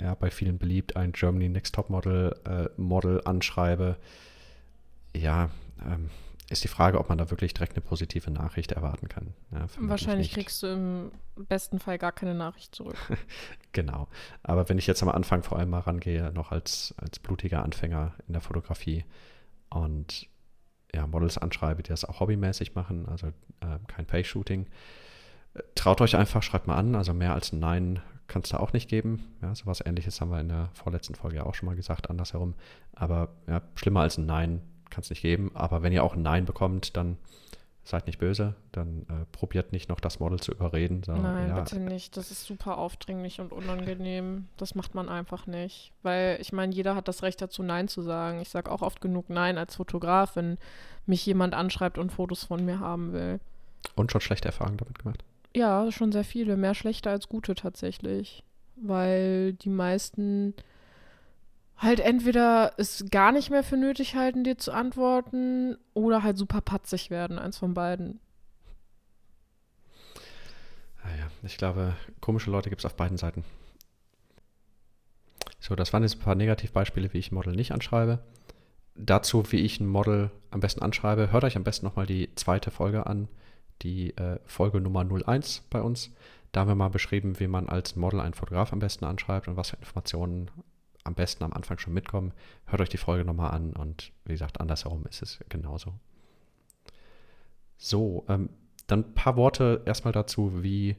[0.00, 3.96] ja, bei vielen beliebt, ein Germany Next Top Model, äh, Model anschreibe,
[5.16, 5.50] ja,
[5.84, 6.10] ähm,
[6.50, 9.32] ist die Frage, ob man da wirklich direkt eine positive Nachricht erwarten kann.
[9.50, 12.96] Ja, Wahrscheinlich kriegst du im besten Fall gar keine Nachricht zurück.
[13.72, 14.06] Genau.
[14.44, 18.14] Aber wenn ich jetzt am Anfang vor allem mal rangehe, noch als, als blutiger Anfänger
[18.28, 19.04] in der Fotografie
[19.68, 20.28] und
[20.94, 24.68] ja, Models anschreibe, die das auch hobbymäßig machen, also äh, kein Pay-Shooting,
[25.54, 26.94] äh, traut euch einfach, schreibt mal an.
[26.94, 29.24] Also mehr als ein Nein kann es da auch nicht geben.
[29.42, 32.54] Ja, sowas ähnliches haben wir in der vorletzten Folge ja auch schon mal gesagt, andersherum.
[32.94, 34.60] Aber ja, schlimmer als ein Nein
[34.90, 35.50] kann es nicht geben.
[35.54, 37.18] Aber wenn ihr auch ein Nein bekommt, dann
[37.84, 38.54] seid nicht böse.
[38.72, 41.02] Dann äh, probiert nicht noch das Model zu überreden.
[41.04, 42.16] So, Nein, ja, bitte nicht.
[42.16, 44.46] Das ist super aufdringlich und unangenehm.
[44.56, 45.92] Das macht man einfach nicht.
[46.02, 48.40] Weil ich meine, jeder hat das Recht dazu, Nein zu sagen.
[48.40, 50.56] Ich sage auch oft genug Nein als Fotograf, wenn
[51.06, 53.38] mich jemand anschreibt und Fotos von mir haben will.
[53.94, 55.22] Und schon schlechte Erfahrungen damit gemacht.
[55.54, 56.56] Ja, schon sehr viele.
[56.56, 58.42] Mehr schlechte als gute tatsächlich.
[58.76, 60.54] Weil die meisten
[61.76, 66.60] halt entweder es gar nicht mehr für nötig halten, dir zu antworten, oder halt super
[66.60, 67.38] patzig werden.
[67.38, 68.20] Eins von beiden.
[71.04, 73.44] Naja, ich glaube, komische Leute gibt es auf beiden Seiten.
[75.60, 78.18] So, das waren jetzt ein paar Negativbeispiele, wie ich ein Model nicht anschreibe.
[78.96, 82.70] Dazu, wie ich ein Model am besten anschreibe, hört euch am besten nochmal die zweite
[82.70, 83.28] Folge an,
[83.82, 86.10] die äh, Folge Nummer 01 bei uns.
[86.52, 89.56] Da haben wir mal beschrieben, wie man als Model einen Fotograf am besten anschreibt und
[89.56, 90.50] was für Informationen
[91.02, 92.32] am besten am Anfang schon mitkommen.
[92.66, 95.94] Hört euch die Folge nochmal an und wie gesagt, andersherum ist es genauso.
[97.76, 98.48] So, ähm,
[98.86, 100.96] dann ein paar Worte erstmal dazu, wie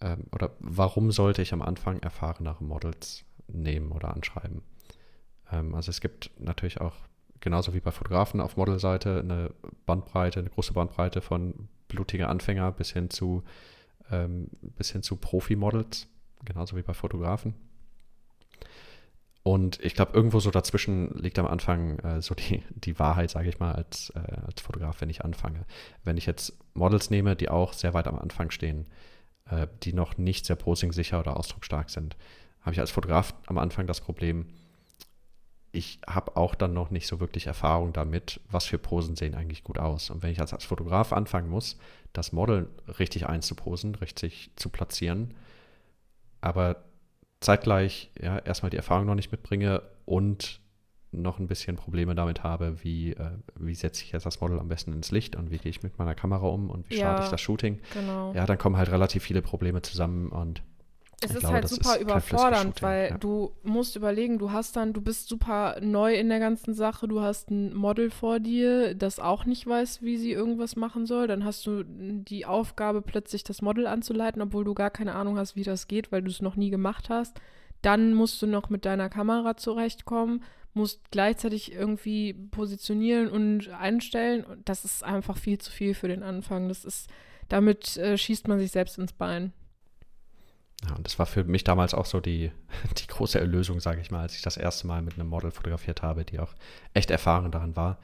[0.00, 4.62] ähm, oder warum sollte ich am Anfang erfahrenere Models nehmen oder anschreiben.
[5.52, 6.94] Ähm, also es gibt natürlich auch,
[7.40, 9.52] genauso wie bei Fotografen auf Modelseite, eine
[9.86, 13.44] Bandbreite, eine große Bandbreite von blutiger Anfänger bis hin zu,
[14.10, 16.08] ähm, bis hin zu Profi-Models,
[16.44, 17.54] genauso wie bei Fotografen.
[19.42, 23.48] Und ich glaube, irgendwo so dazwischen liegt am Anfang äh, so die, die Wahrheit, sage
[23.48, 25.64] ich mal, als, äh, als Fotograf, wenn ich anfange.
[26.04, 28.86] Wenn ich jetzt Models nehme, die auch sehr weit am Anfang stehen,
[29.50, 32.16] äh, die noch nicht sehr posing-sicher oder ausdrucksstark sind,
[32.60, 34.46] habe ich als Fotograf am Anfang das Problem,
[35.72, 39.62] ich habe auch dann noch nicht so wirklich Erfahrung damit, was für Posen sehen eigentlich
[39.62, 40.10] gut aus.
[40.10, 41.78] Und wenn ich als, als Fotograf anfangen muss,
[42.12, 45.34] das Model richtig einzuposen, richtig zu platzieren,
[46.40, 46.84] aber
[47.40, 50.60] zeitgleich ja erstmal die Erfahrung noch nicht mitbringe und
[51.12, 54.68] noch ein bisschen Probleme damit habe, wie, äh, wie setze ich jetzt das Model am
[54.68, 57.00] besten ins Licht und wie gehe ich mit meiner Kamera um und wie Ja.
[57.00, 57.80] starte ich das Shooting.
[57.92, 58.32] Genau.
[58.32, 60.62] Ja, dann kommen halt relativ viele Probleme zusammen und
[61.22, 63.18] Es Ich ist glaube, halt super ist überfordernd, weil ja.
[63.18, 67.20] du musst überlegen, du hast dann, du bist super neu in der ganzen Sache, du
[67.20, 71.26] hast ein Model vor dir, das auch nicht weiß, wie sie irgendwas machen soll.
[71.26, 75.56] Dann hast du die Aufgabe, plötzlich das Model anzuleiten, obwohl du gar keine Ahnung hast,
[75.56, 77.38] wie das geht, weil du es noch nie gemacht hast.
[77.82, 84.42] Dann musst du noch mit deiner Kamera zurechtkommen, musst gleichzeitig irgendwie positionieren und einstellen.
[84.42, 86.68] Und das ist einfach viel zu viel für den Anfang.
[86.68, 87.10] Das ist,
[87.50, 89.52] damit äh, schießt man sich selbst ins Bein.
[90.88, 92.52] Ja, und das war für mich damals auch so die,
[92.98, 96.02] die große Erlösung, sage ich mal, als ich das erste Mal mit einem Model fotografiert
[96.02, 96.54] habe, die auch
[96.94, 97.98] echt erfahren daran war.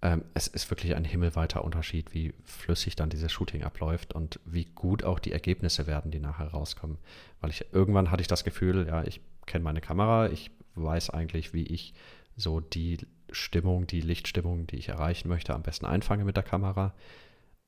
[0.00, 4.64] Ähm, es ist wirklich ein himmelweiter Unterschied, wie flüssig dann dieses Shooting abläuft und wie
[4.64, 6.98] gut auch die Ergebnisse werden, die nachher rauskommen.
[7.40, 11.52] Weil ich irgendwann hatte ich das Gefühl, ja, ich kenne meine Kamera, ich weiß eigentlich,
[11.52, 11.94] wie ich
[12.36, 12.98] so die
[13.32, 16.94] Stimmung, die Lichtstimmung, die ich erreichen möchte, am besten einfange mit der Kamera.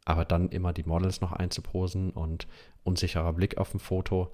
[0.04, 2.46] Aber dann immer die Models noch einzuposen und
[2.84, 4.32] unsicherer Blick auf ein Foto,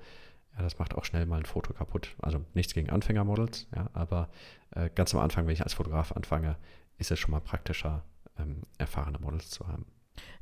[0.57, 2.17] ja, das macht auch schnell mal ein Foto kaputt.
[2.21, 4.29] Also nichts gegen Anfängermodels, ja, aber
[4.71, 6.57] äh, ganz am Anfang, wenn ich als Fotograf anfange,
[6.99, 8.05] ist es schon mal praktischer,
[8.39, 9.87] ähm, erfahrene Models zu haben.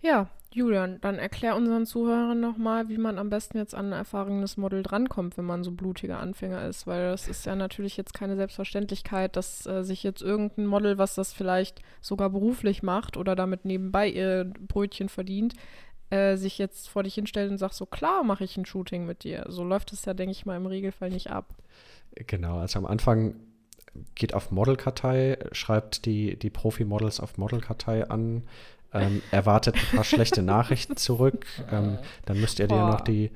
[0.01, 4.57] Ja, Julian, dann erklär unseren Zuhörern nochmal, wie man am besten jetzt an ein erfahrenes
[4.57, 8.37] Model drankommt, wenn man so blutiger Anfänger ist, weil das ist ja natürlich jetzt keine
[8.37, 13.65] Selbstverständlichkeit, dass äh, sich jetzt irgendein Model, was das vielleicht sogar beruflich macht oder damit
[13.65, 15.55] nebenbei ihr Brötchen verdient,
[16.11, 19.25] äh, sich jetzt vor dich hinstellt und sagt, so klar mache ich ein Shooting mit
[19.25, 19.47] dir.
[19.49, 21.55] So läuft es ja, denke ich mal, im Regelfall nicht ab.
[22.15, 23.35] Genau, also am Anfang
[24.15, 28.43] geht auf Modelkartei, schreibt die, die Profi-Models auf Modelkartei an,
[28.95, 31.45] ähm, erwartet ein paar schlechte Nachrichten zurück.
[31.71, 33.31] Ähm, dann müsst ihr dir noch die,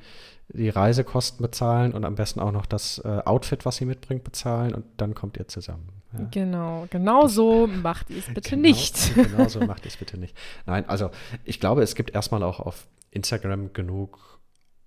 [0.49, 4.75] die Reisekosten bezahlen und am besten auch noch das äh, Outfit, was sie mitbringt, bezahlen
[4.75, 5.89] und dann kommt ihr zusammen.
[6.13, 6.27] Ja.
[6.31, 9.15] Genau, genau das, so macht ihr es bitte genau, nicht.
[9.15, 10.35] Genau so macht ihr es bitte nicht.
[10.65, 11.11] Nein, also
[11.45, 14.41] ich glaube, es gibt erstmal auch auf Instagram genug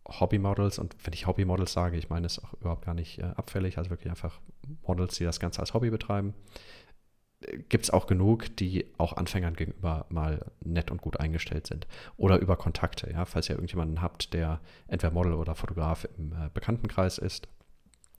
[0.07, 3.77] Hobbymodels und wenn ich Hobbymodels sage, ich meine es auch überhaupt gar nicht äh, abfällig,
[3.77, 4.39] also wirklich einfach
[4.85, 6.33] Models, die das Ganze als Hobby betreiben.
[7.69, 11.87] Gibt es auch genug, die auch Anfängern gegenüber mal nett und gut eingestellt sind.
[12.17, 16.49] Oder über Kontakte, ja, falls ihr irgendjemanden habt, der entweder Model oder Fotograf im äh,
[16.53, 17.47] Bekanntenkreis ist.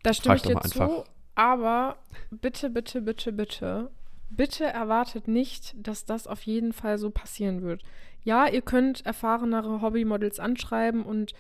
[0.02, 1.04] Da stimme ich dir zu,
[1.34, 1.96] aber
[2.30, 3.90] bitte, bitte, bitte, bitte,
[4.30, 7.82] bitte erwartet nicht, dass das auf jeden Fall so passieren wird.
[8.24, 11.32] Ja, ihr könnt erfahrenere Hobbymodels anschreiben und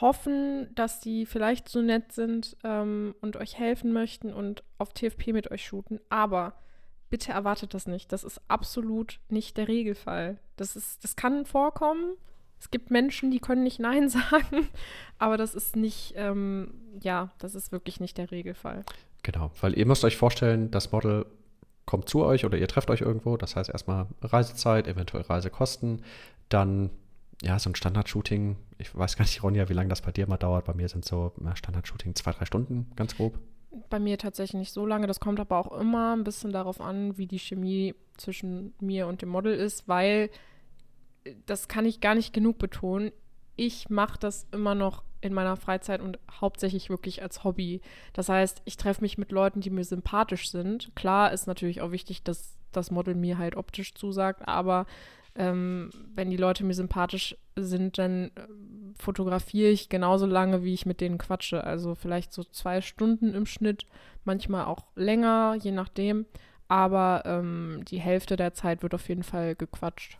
[0.00, 5.32] hoffen, dass die vielleicht so nett sind ähm, und euch helfen möchten und auf TFP
[5.32, 6.00] mit euch shooten.
[6.08, 6.54] Aber
[7.10, 8.12] bitte erwartet das nicht.
[8.12, 10.38] Das ist absolut nicht der Regelfall.
[10.56, 12.16] Das, ist, das kann vorkommen.
[12.58, 14.68] Es gibt Menschen, die können nicht Nein sagen,
[15.18, 18.84] aber das ist nicht, ähm, ja, das ist wirklich nicht der Regelfall.
[19.22, 21.26] Genau, weil ihr müsst euch vorstellen, das Model
[21.84, 23.36] kommt zu euch oder ihr trefft euch irgendwo.
[23.36, 26.02] Das heißt erstmal Reisezeit, eventuell Reisekosten,
[26.48, 26.90] dann
[27.42, 30.36] ja, so ein Standard-Shooting, ich weiß gar nicht, Ronja, wie lange das bei dir mal
[30.38, 30.64] dauert.
[30.64, 33.38] Bei mir sind so Standard-Shooting zwei, drei Stunden, ganz grob.
[33.90, 35.06] Bei mir tatsächlich nicht so lange.
[35.06, 39.22] Das kommt aber auch immer ein bisschen darauf an, wie die Chemie zwischen mir und
[39.22, 40.30] dem Model ist, weil
[41.24, 43.12] äh, das kann ich gar nicht genug betonen.
[43.56, 47.80] Ich mache das immer noch in meiner Freizeit und hauptsächlich wirklich als Hobby.
[48.12, 50.94] Das heißt, ich treffe mich mit Leuten, die mir sympathisch sind.
[50.94, 54.86] Klar ist natürlich auch wichtig, dass das Model mir halt optisch zusagt, aber
[55.36, 58.30] ähm, wenn die Leute mir sympathisch sind, dann äh,
[58.96, 61.64] fotografiere ich genauso lange, wie ich mit denen quatsche.
[61.64, 63.86] Also vielleicht so zwei Stunden im Schnitt,
[64.24, 66.26] manchmal auch länger, je nachdem.
[66.68, 70.18] Aber ähm, die Hälfte der Zeit wird auf jeden Fall gequatscht.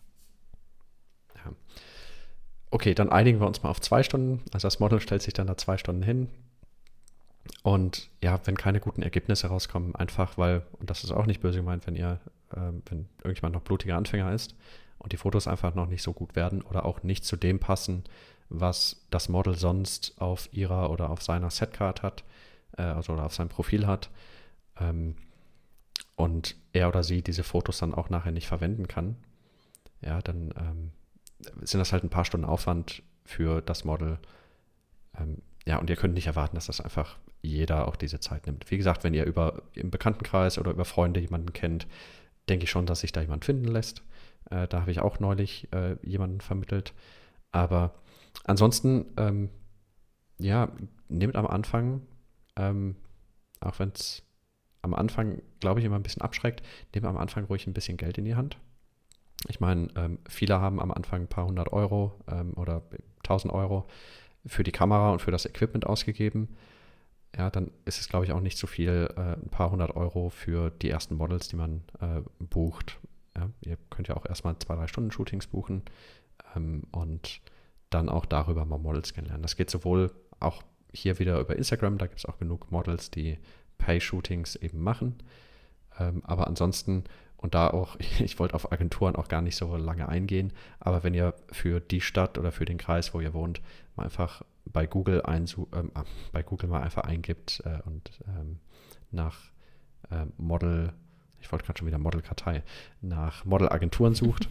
[1.35, 1.51] Ja.
[2.71, 4.43] Okay, dann einigen wir uns mal auf zwei Stunden.
[4.53, 6.29] Also das Model stellt sich dann da zwei Stunden hin.
[7.63, 11.59] Und ja, wenn keine guten Ergebnisse rauskommen, einfach weil, und das ist auch nicht böse
[11.59, 12.19] gemeint, wenn ihr,
[12.51, 14.55] äh, wenn irgendjemand noch blutiger Anfänger ist,
[14.99, 18.03] und die Fotos einfach noch nicht so gut werden oder auch nicht zu dem passen,
[18.49, 22.23] was das Model sonst auf ihrer oder auf seiner Setcard hat,
[22.77, 24.09] äh, also oder auf seinem Profil hat.
[24.79, 25.15] Ähm,
[26.15, 29.17] und er oder sie diese Fotos dann auch nachher nicht verwenden kann,
[30.01, 30.91] ja, dann ähm,
[31.61, 34.17] sind das halt ein paar Stunden Aufwand für das Model.
[35.17, 38.69] Ähm, ja, und ihr könnt nicht erwarten, dass das einfach jeder auch diese Zeit nimmt.
[38.71, 41.87] Wie gesagt, wenn ihr über im Bekanntenkreis oder über Freunde jemanden kennt,
[42.49, 44.01] denke ich schon, dass sich da jemand finden lässt.
[44.49, 46.93] Äh, da habe ich auch neulich äh, jemanden vermittelt.
[47.51, 47.95] Aber
[48.43, 49.49] ansonsten, ähm,
[50.37, 50.71] ja,
[51.09, 52.01] nehmt am Anfang,
[52.55, 52.95] ähm,
[53.59, 54.23] auch wenn es
[54.81, 56.61] am Anfang, glaube ich, immer ein bisschen abschreckt,
[56.93, 58.57] nehmt am Anfang ruhig ein bisschen Geld in die Hand.
[59.47, 62.83] Ich meine, ähm, viele haben am Anfang ein paar hundert Euro ähm, oder
[63.23, 63.87] tausend Euro
[64.45, 66.55] für die Kamera und für das Equipment ausgegeben.
[67.35, 70.29] Ja, dann ist es, glaube ich, auch nicht so viel, äh, ein paar hundert Euro
[70.29, 72.99] für die ersten Models, die man äh, bucht.
[73.37, 75.83] Ja, ihr könnt ja auch erstmal zwei, drei Stunden Shootings buchen
[76.55, 77.41] ähm, und
[77.89, 79.43] dann auch darüber mal Models kennenlernen.
[79.43, 83.37] Das geht sowohl auch hier wieder über Instagram, da gibt es auch genug Models, die
[83.77, 85.17] Pay-Shootings eben machen.
[85.99, 87.03] Ähm, aber ansonsten,
[87.37, 91.13] und da auch, ich wollte auf Agenturen auch gar nicht so lange eingehen, aber wenn
[91.13, 93.61] ihr für die Stadt oder für den Kreis, wo ihr wohnt,
[93.95, 98.59] mal einfach bei Google, einsu ähm, ah, bei Google mal einfach eingibt äh, und ähm,
[99.11, 99.51] nach
[100.09, 100.93] äh, Model
[101.47, 102.61] ich wollte gerade schon wieder Modelkartei,
[103.01, 104.49] nach Modelagenturen sucht,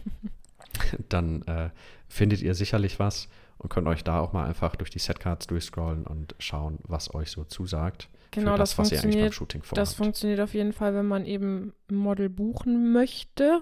[1.09, 1.69] dann äh,
[2.07, 3.29] findet ihr sicherlich was
[3.59, 7.29] und könnt euch da auch mal einfach durch die Setcards durchscrollen und schauen, was euch
[7.29, 8.09] so zusagt.
[8.31, 9.77] Genau, das, das was ihr eigentlich beim Shooting vorhabt.
[9.77, 13.61] Das funktioniert auf jeden Fall, wenn man eben Model buchen möchte.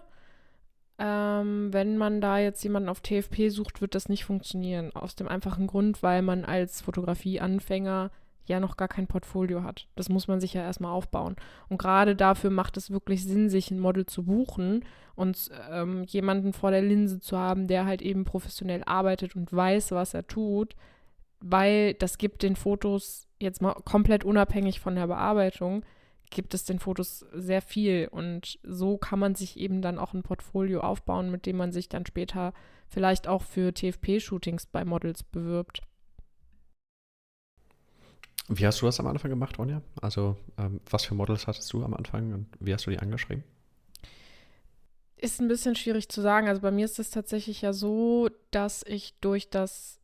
[0.97, 4.95] Ähm, wenn man da jetzt jemanden auf TFP sucht, wird das nicht funktionieren.
[4.95, 8.11] Aus dem einfachen Grund, weil man als Fotografieanfänger
[8.47, 9.87] ja noch gar kein Portfolio hat.
[9.95, 11.35] Das muss man sich ja erstmal aufbauen.
[11.69, 14.83] Und gerade dafür macht es wirklich Sinn, sich ein Model zu buchen
[15.15, 19.91] und ähm, jemanden vor der Linse zu haben, der halt eben professionell arbeitet und weiß,
[19.91, 20.75] was er tut,
[21.39, 25.83] weil das gibt den Fotos jetzt mal komplett unabhängig von der Bearbeitung,
[26.29, 30.23] gibt es den Fotos sehr viel und so kann man sich eben dann auch ein
[30.23, 32.53] Portfolio aufbauen, mit dem man sich dann später
[32.87, 35.81] vielleicht auch für TFP-Shootings bei Models bewirbt.
[38.47, 39.81] Wie hast du das am Anfang gemacht, Ronja?
[40.01, 43.43] Also, ähm, was für Models hattest du am Anfang und wie hast du die angeschrieben?
[45.17, 46.47] Ist ein bisschen schwierig zu sagen.
[46.47, 49.99] Also bei mir ist es tatsächlich ja so, dass ich durch das,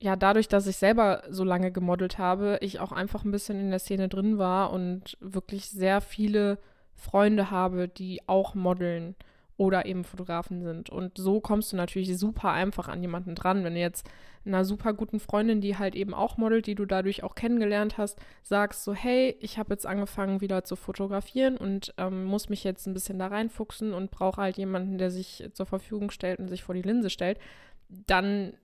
[0.00, 3.70] ja, dadurch, dass ich selber so lange gemodelt habe, ich auch einfach ein bisschen in
[3.70, 6.58] der Szene drin war und wirklich sehr viele
[6.94, 9.14] Freunde habe, die auch modeln
[9.58, 10.88] oder eben Fotografen sind.
[10.88, 13.64] Und so kommst du natürlich super einfach an jemanden dran.
[13.64, 14.08] Wenn du jetzt
[14.46, 18.18] einer super guten Freundin, die halt eben auch modelt, die du dadurch auch kennengelernt hast,
[18.42, 22.86] sagst so, hey, ich habe jetzt angefangen wieder zu fotografieren und ähm, muss mich jetzt
[22.86, 26.62] ein bisschen da reinfuchsen und brauche halt jemanden, der sich zur Verfügung stellt und sich
[26.62, 27.38] vor die Linse stellt,
[27.88, 28.54] dann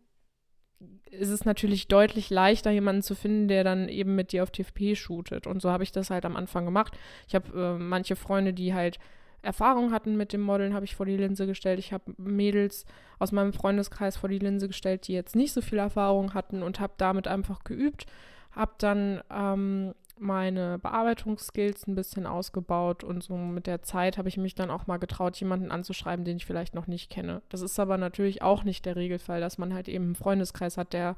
[1.11, 4.95] ist es natürlich deutlich leichter, jemanden zu finden, der dann eben mit dir auf TFP
[4.95, 5.49] shootet.
[5.49, 6.97] Und so habe ich das halt am Anfang gemacht.
[7.27, 9.01] Ich habe äh, manche Freunde, die halt
[9.45, 11.79] Erfahrung hatten mit dem Modeln, habe ich vor die Linse gestellt.
[11.79, 12.85] Ich habe Mädels
[13.19, 16.81] aus meinem Freundeskreis vor die Linse gestellt, die jetzt nicht so viel Erfahrung hatten und
[16.81, 18.07] habe damit einfach geübt.
[18.53, 24.37] Habe dann ähm, meine Bearbeitungsskills ein bisschen ausgebaut und so mit der Zeit habe ich
[24.37, 27.43] mich dann auch mal getraut, jemanden anzuschreiben, den ich vielleicht noch nicht kenne.
[27.49, 30.93] Das ist aber natürlich auch nicht der Regelfall, dass man halt eben einen Freundeskreis hat,
[30.93, 31.17] der,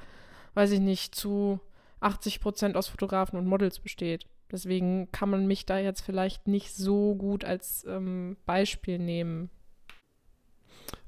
[0.55, 1.61] weiß ich nicht, zu
[2.01, 4.27] 80 Prozent aus Fotografen und Models besteht.
[4.51, 9.51] Deswegen kann man mich da jetzt vielleicht nicht so gut als ähm, Beispiel nehmen.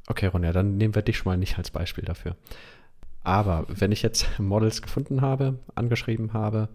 [0.09, 2.37] Okay, Ronja, dann nehmen wir dich schon mal nicht als Beispiel dafür.
[3.23, 6.69] Aber wenn ich jetzt Models gefunden habe, angeschrieben habe,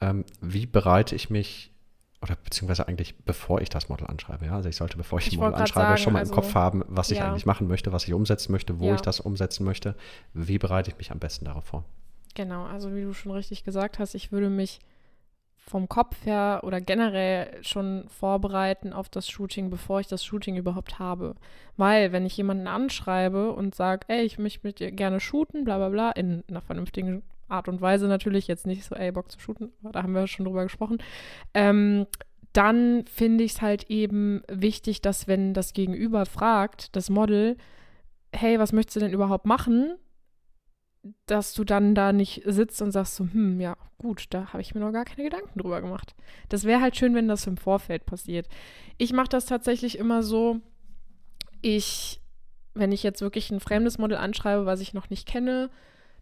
[0.00, 1.70] ähm, wie bereite ich mich,
[2.22, 5.34] oder beziehungsweise eigentlich bevor ich das Model anschreibe, ja, also ich sollte, bevor ich, ich
[5.34, 7.28] ein Model anschreibe, sagen, schon mal also, im Kopf haben, was ich ja.
[7.28, 8.94] eigentlich machen möchte, was ich umsetzen möchte, wo ja.
[8.94, 9.94] ich das umsetzen möchte.
[10.32, 11.84] Wie bereite ich mich am besten darauf vor?
[12.34, 14.80] Genau, also wie du schon richtig gesagt hast, ich würde mich
[15.66, 20.98] vom Kopf her oder generell schon vorbereiten auf das Shooting, bevor ich das Shooting überhaupt
[20.98, 21.34] habe.
[21.76, 25.78] Weil, wenn ich jemanden anschreibe und sage, ey, ich möchte mit dir gerne shooten, bla
[25.78, 29.40] bla bla, in einer vernünftigen Art und Weise natürlich, jetzt nicht so, ey, Bock zu
[29.40, 30.98] shooten, da haben wir schon drüber gesprochen,
[31.54, 32.06] ähm,
[32.52, 37.56] dann finde ich es halt eben wichtig, dass wenn das Gegenüber fragt, das Model,
[38.32, 39.94] hey, was möchtest du denn überhaupt machen?
[41.26, 44.74] Dass du dann da nicht sitzt und sagst so, hm, ja, gut, da habe ich
[44.74, 46.14] mir noch gar keine Gedanken drüber gemacht.
[46.48, 48.48] Das wäre halt schön, wenn das im Vorfeld passiert.
[48.98, 50.60] Ich mache das tatsächlich immer so,
[51.62, 52.20] ich,
[52.74, 55.70] wenn ich jetzt wirklich ein fremdes Model anschreibe, was ich noch nicht kenne,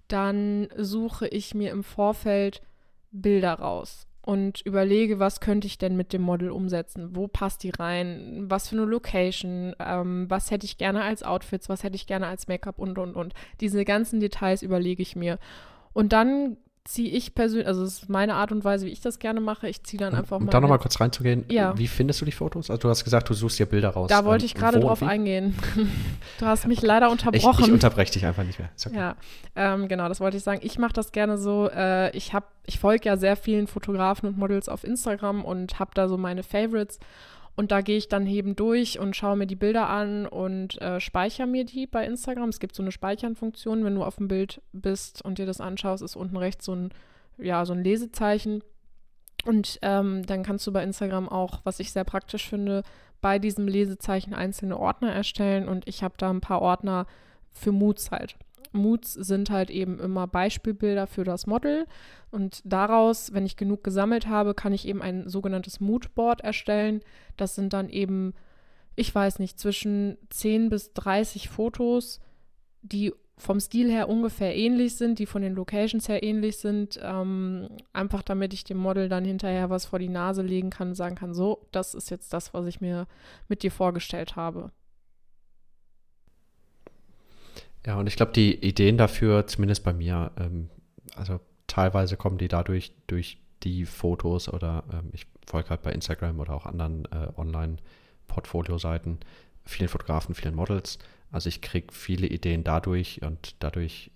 [0.09, 2.63] dann suche ich mir im Vorfeld
[3.11, 7.17] Bilder raus und überlege, was könnte ich denn mit dem Model umsetzen?
[7.17, 8.45] Wo passt die rein?
[8.49, 9.75] Was für eine Location?
[9.81, 11.69] Ähm, was hätte ich gerne als Outfits?
[11.69, 12.79] Was hätte ich gerne als Make-up?
[12.79, 13.35] Und, und, und.
[13.61, 15.39] Diese ganzen Details überlege ich mir.
[15.93, 19.19] Und dann ziehe ich persönlich, also das ist meine Art und Weise, wie ich das
[19.19, 19.69] gerne mache.
[19.69, 20.51] Ich ziehe dann einfach um, mal.
[20.51, 21.77] Da nochmal kurz reinzugehen, ja.
[21.79, 22.71] wie findest du die Fotos?
[22.71, 24.09] Also du hast gesagt, du suchst dir Bilder raus.
[24.09, 25.55] Da wollte ähm, ich gerade drauf eingehen.
[26.39, 27.61] du hast mich leider unterbrochen.
[27.61, 28.71] Ich, ich unterbreche dich einfach nicht mehr.
[28.85, 28.97] Okay.
[28.97, 29.17] Ja,
[29.55, 30.61] ähm, genau, das wollte ich sagen.
[30.65, 31.71] Ich mache das gerne so.
[31.71, 35.93] Äh, ich habe, ich folge ja sehr vielen Fotografen und Models auf Instagram und habe
[35.95, 36.99] da so meine Favorites.
[37.55, 41.01] Und da gehe ich dann eben durch und schaue mir die Bilder an und äh,
[41.01, 42.49] speichere mir die bei Instagram.
[42.49, 46.03] Es gibt so eine Speichern-Funktion, wenn du auf dem Bild bist und dir das anschaust,
[46.03, 46.91] ist unten rechts so ein
[47.39, 48.63] ja, so ein Lesezeichen.
[49.45, 52.83] Und ähm, dann kannst du bei Instagram auch, was ich sehr praktisch finde,
[53.21, 55.69] bei diesem Lesezeichen einzelne Ordner erstellen.
[55.69, 57.07] Und ich habe da ein paar Ordner
[57.51, 58.37] für Moods halt.
[58.73, 61.87] Moods sind halt eben immer Beispielbilder für das Model.
[62.31, 67.01] Und daraus, wenn ich genug gesammelt habe, kann ich eben ein sogenanntes Moodboard erstellen.
[67.37, 68.35] Das sind dann eben,
[68.97, 72.21] ich weiß nicht, zwischen 10 bis 30 Fotos,
[72.83, 77.69] die vom Stil her ungefähr ähnlich sind, die von den Locations her ähnlich sind, ähm,
[77.93, 81.17] einfach damit ich dem Model dann hinterher was vor die Nase legen kann und sagen
[81.17, 83.07] kann, so, das ist jetzt das, was ich mir
[83.49, 84.71] mit dir vorgestellt habe.
[87.87, 90.69] Ja, und ich glaube, die Ideen dafür, zumindest bei mir, ähm,
[91.17, 96.41] also teilweise kommen die dadurch durch die Fotos oder ähm, ich folge halt bei Instagram
[96.41, 99.19] oder auch anderen äh, Online-Portfolio-Seiten
[99.65, 100.99] vielen Fotografen, vielen Models
[101.33, 104.11] also ich kriege viele Ideen dadurch und dadurch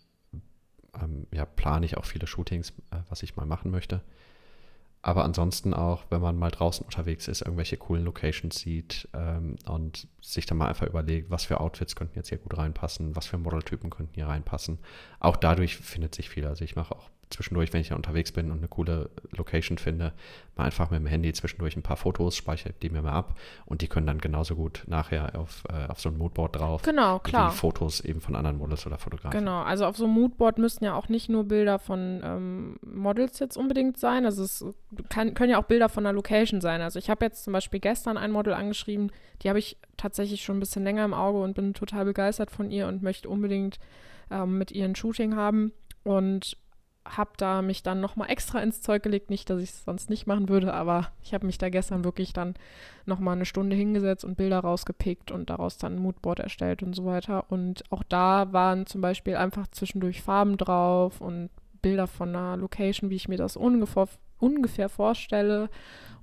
[1.02, 4.02] ähm, ja, plane ich auch viele Shootings, äh, was ich mal machen möchte.
[5.06, 10.08] Aber ansonsten auch, wenn man mal draußen unterwegs ist, irgendwelche coolen Locations sieht ähm, und
[10.20, 13.38] sich dann mal einfach überlegt, was für Outfits könnten jetzt hier gut reinpassen, was für
[13.38, 14.80] Modeltypen könnten hier reinpassen.
[15.20, 16.44] Auch dadurch findet sich viel.
[16.44, 20.12] Also ich mache auch zwischendurch, wenn ich ja unterwegs bin und eine coole Location finde,
[20.54, 23.82] mal einfach mit dem Handy zwischendurch ein paar Fotos, speichere die mir mal ab und
[23.82, 26.82] die können dann genauso gut nachher auf, äh, auf so ein Moodboard drauf.
[26.82, 27.52] Genau, klar.
[27.52, 29.38] Wie Fotos eben von anderen Models oder Fotografen.
[29.38, 33.38] Genau, also auf so einem Moodboard müssen ja auch nicht nur Bilder von ähm, Models
[33.38, 34.64] jetzt unbedingt sein, also es
[35.08, 36.80] kann, können ja auch Bilder von einer Location sein.
[36.80, 39.10] Also ich habe jetzt zum Beispiel gestern ein Model angeschrieben,
[39.42, 42.70] die habe ich tatsächlich schon ein bisschen länger im Auge und bin total begeistert von
[42.70, 43.78] ihr und möchte unbedingt
[44.30, 45.72] ähm, mit ihr ein Shooting haben
[46.04, 46.56] und
[47.08, 49.30] habe da mich dann nochmal extra ins Zeug gelegt.
[49.30, 52.32] Nicht, dass ich es sonst nicht machen würde, aber ich habe mich da gestern wirklich
[52.32, 52.54] dann
[53.04, 57.04] nochmal eine Stunde hingesetzt und Bilder rausgepickt und daraus dann ein Moodboard erstellt und so
[57.04, 57.50] weiter.
[57.50, 61.50] Und auch da waren zum Beispiel einfach zwischendurch Farben drauf und
[61.82, 65.68] Bilder von einer Location, wie ich mir das ungefähr, ungefähr vorstelle.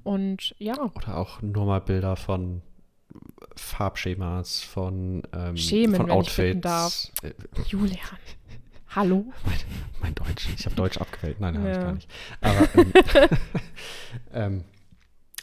[0.04, 0.76] Und ja.
[0.96, 2.62] Oder auch nur mal Bilder von
[3.56, 6.38] Farbschemas, von, ähm, Schemen, von wenn Outfits.
[6.40, 7.12] Ich bitten darf.
[7.68, 8.00] Julian.
[8.96, 9.26] Hallo?
[9.46, 9.58] Mein,
[10.02, 10.50] mein, Deutsch.
[10.56, 11.40] Ich habe Deutsch abgewählt.
[11.40, 11.74] Nein, habe Ja.
[11.74, 12.12] ich gar nicht.
[12.42, 12.94] Aber ähm,
[14.34, 14.64] ähm,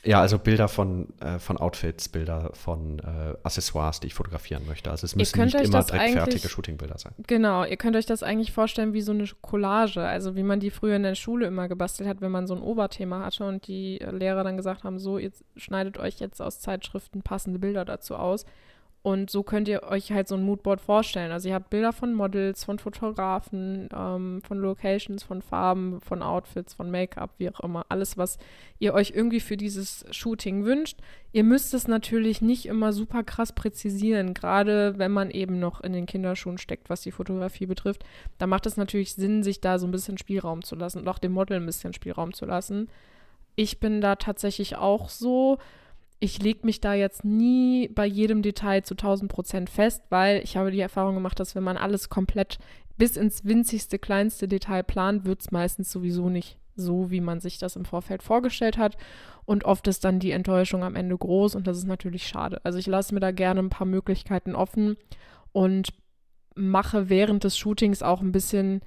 [0.03, 4.91] ja, also Bilder von, äh, von Outfits, Bilder von äh, Accessoires, die ich fotografieren möchte.
[4.91, 7.13] Also es müssen nicht immer direkt fertige Shootingbilder sein.
[7.27, 10.71] Genau, ihr könnt euch das eigentlich vorstellen wie so eine Collage, also wie man die
[10.71, 14.01] früher in der Schule immer gebastelt hat, wenn man so ein Oberthema hatte und die
[14.01, 18.17] äh, Lehrer dann gesagt haben, so, jetzt schneidet euch jetzt aus Zeitschriften passende Bilder dazu
[18.17, 18.47] aus.
[19.03, 21.33] Und so könnt ihr euch halt so ein Moodboard vorstellen.
[21.33, 26.75] Also ihr habt Bilder von Models, von Fotografen, ähm, von Locations, von Farben, von Outfits,
[26.75, 27.87] von Make-up, wie auch immer.
[27.89, 28.37] Alles, was
[28.79, 30.99] ihr euch irgendwie für dieses Shooting wünscht.
[31.33, 35.95] Ihr müsst es natürlich nicht immer super krass präzisieren, gerade wenn man eben noch in
[35.95, 38.05] den Kinderschuhen steckt, was die Fotografie betrifft.
[38.37, 41.19] Da macht es natürlich Sinn, sich da so ein bisschen Spielraum zu lassen und auch
[41.19, 42.91] dem Model ein bisschen Spielraum zu lassen.
[43.57, 45.57] Ich bin da tatsächlich auch so.
[46.23, 50.57] Ich lege mich da jetzt nie bei jedem Detail zu 1000 Prozent fest, weil ich
[50.57, 52.59] habe die Erfahrung gemacht, dass wenn man alles komplett
[52.99, 57.59] bis ins winzigste, kleinste Detail plant, wird es meistens sowieso nicht so, wie man sich
[57.59, 58.99] das im Vorfeld vorgestellt hat.
[59.47, 62.61] Und oft ist dann die Enttäuschung am Ende groß und das ist natürlich schade.
[62.65, 64.97] Also ich lasse mir da gerne ein paar Möglichkeiten offen
[65.53, 65.95] und
[66.55, 68.83] mache während des Shootings auch ein bisschen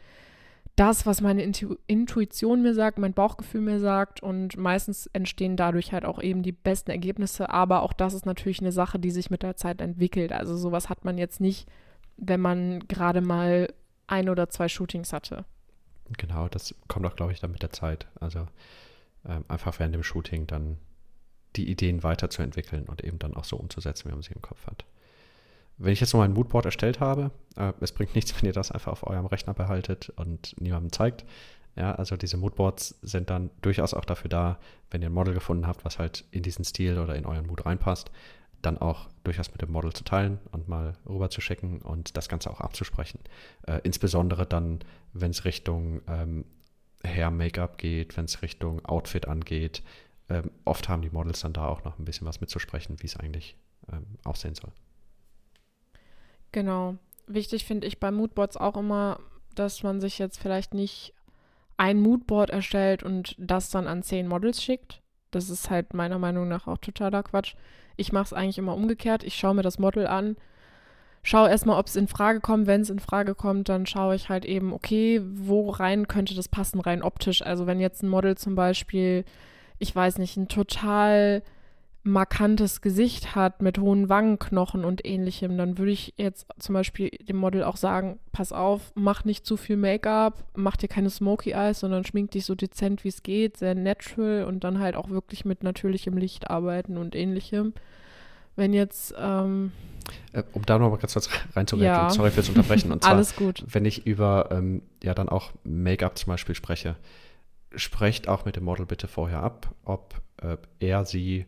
[0.75, 5.91] das, was meine Intu Intuition mir sagt, mein Bauchgefühl mir sagt und meistens entstehen dadurch
[5.91, 9.29] halt auch eben die besten Ergebnisse, aber auch das ist natürlich eine Sache, die sich
[9.29, 10.31] mit der Zeit entwickelt.
[10.31, 11.69] Also sowas hat man jetzt nicht,
[12.17, 13.71] wenn man gerade mal
[14.07, 15.45] ein oder zwei Shootings hatte.
[16.17, 18.07] Genau, das kommt auch, glaube ich, dann mit der Zeit.
[18.19, 18.47] Also
[19.25, 20.77] ähm, einfach während dem Shooting dann
[21.55, 24.85] die Ideen weiterzuentwickeln und eben dann auch so umzusetzen, wie man sie im Kopf hat.
[25.83, 28.71] Wenn ich jetzt noch mein Moodboard erstellt habe, äh, es bringt nichts, wenn ihr das
[28.71, 31.25] einfach auf eurem Rechner behaltet und niemandem zeigt.
[31.75, 34.59] Ja, also diese Moodboards sind dann durchaus auch dafür da,
[34.91, 37.65] wenn ihr ein Model gefunden habt, was halt in diesen Stil oder in euren Mood
[37.65, 38.11] reinpasst,
[38.61, 42.29] dann auch durchaus mit dem Model zu teilen und mal rüber zu schicken und das
[42.29, 43.19] Ganze auch abzusprechen.
[43.67, 44.79] Äh, insbesondere dann,
[45.11, 46.45] wenn es Richtung ähm,
[47.05, 49.83] Hair-Make-up geht, wenn es Richtung Outfit angeht.
[50.29, 53.17] Ähm, oft haben die Models dann da auch noch ein bisschen was mitzusprechen, wie es
[53.17, 53.57] eigentlich
[53.91, 54.71] ähm, aussehen soll.
[56.53, 56.95] Genau.
[57.27, 59.19] Wichtig finde ich bei Moodboards auch immer,
[59.55, 61.13] dass man sich jetzt vielleicht nicht
[61.75, 65.01] ein Moodboard erstellt und das dann an zehn Models schickt.
[65.31, 67.55] Das ist halt meiner Meinung nach auch totaler Quatsch.
[67.97, 69.23] Ich mache es eigentlich immer umgekehrt.
[69.23, 70.37] Ich schaue mir das Model an,
[71.23, 72.67] schaue erstmal, ob es in Frage kommt.
[72.67, 76.49] Wenn es in Frage kommt, dann schaue ich halt eben, okay, wo rein könnte das
[76.49, 77.41] passen, rein optisch.
[77.41, 79.25] Also wenn jetzt ein Model zum Beispiel,
[79.79, 81.41] ich weiß nicht, ein total
[82.03, 87.37] markantes Gesicht hat mit hohen Wangenknochen und ähnlichem, dann würde ich jetzt zum Beispiel dem
[87.37, 91.79] Model auch sagen, pass auf, mach nicht zu viel Make-up, mach dir keine Smoky Eyes,
[91.79, 95.45] sondern schmink dich so dezent wie es geht, sehr natural und dann halt auch wirklich
[95.45, 97.73] mit natürlichem Licht arbeiten und ähnlichem.
[98.55, 99.71] Wenn jetzt, ähm,
[100.33, 102.09] Äh, um da noch mal ganz kurz reinzureden, Ja.
[102.09, 102.91] sorry fürs Unterbrechen.
[102.91, 103.63] Und zwar, alles gut.
[103.67, 106.97] wenn ich über ähm, ja dann auch Make-up zum Beispiel spreche,
[107.75, 111.45] sprecht auch mit dem Model bitte vorher ab, ob äh, er sie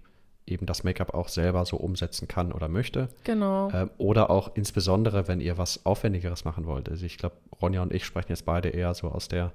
[0.47, 3.09] eben das Make-up auch selber so umsetzen kann oder möchte.
[3.23, 3.71] Genau.
[3.71, 6.89] Ähm, oder auch insbesondere, wenn ihr was Aufwendigeres machen wollt.
[6.89, 9.51] Also ich glaube, Ronja und ich sprechen jetzt beide eher so aus der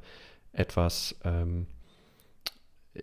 [0.52, 1.66] etwas ähm,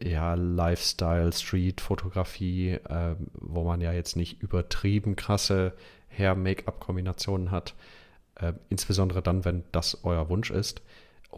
[0.01, 5.73] ja, Lifestyle, Street-Fotografie, ähm, wo man ja jetzt nicht übertrieben krasse
[6.09, 7.73] Hair-Make-up-Kombinationen hat.
[8.35, 10.81] Äh, insbesondere dann, wenn das euer Wunsch ist,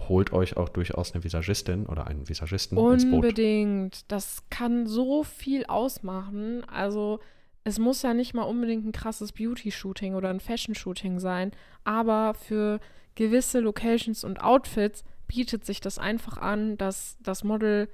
[0.07, 2.77] holt euch auch durchaus eine Visagistin oder einen Visagisten.
[2.77, 4.11] Unbedingt.
[4.11, 6.63] Das kann so viel ausmachen.
[6.69, 7.19] Also
[7.63, 11.51] es muss ja nicht mal unbedingt ein krasses Beauty-Shooting oder ein Fashion-Shooting sein,
[11.83, 12.79] aber für
[13.15, 17.89] gewisse Locations und Outfits bietet sich das einfach an, dass das Model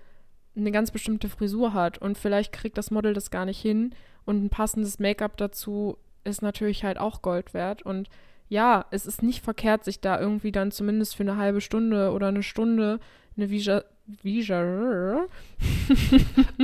[0.55, 3.93] eine ganz bestimmte Frisur hat und vielleicht kriegt das Model das gar nicht hin
[4.23, 8.09] und ein passendes Make-up dazu ist natürlich halt auch Gold wert und
[8.55, 12.27] ja, es ist nicht verkehrt, sich da irgendwie dann zumindest für eine halbe Stunde oder
[12.27, 12.99] eine Stunde
[13.37, 13.83] eine Visa,
[14.23, 14.61] Visa,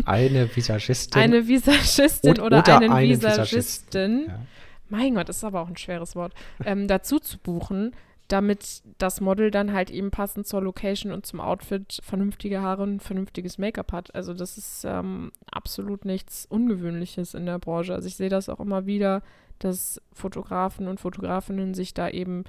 [0.06, 1.22] Eine Visagistin.
[1.22, 4.40] eine Visagistin oder, oder einen einen Visagistin, Ja.
[4.90, 6.34] mein Gott, das ist aber auch ein schweres Wort,
[6.66, 7.92] ähm, dazu zu buchen,
[8.28, 13.04] damit das Model dann halt eben passend zur Location und zum Outfit vernünftige Haare und
[13.04, 14.16] vernünftiges Make-up hat.
[14.16, 17.94] Also das ist ähm, absolut nichts Ungewöhnliches in der Branche.
[17.94, 19.22] Also ich sehe das auch immer wieder,
[19.64, 22.44] dass Fotografen und Fotografinnen sich da eben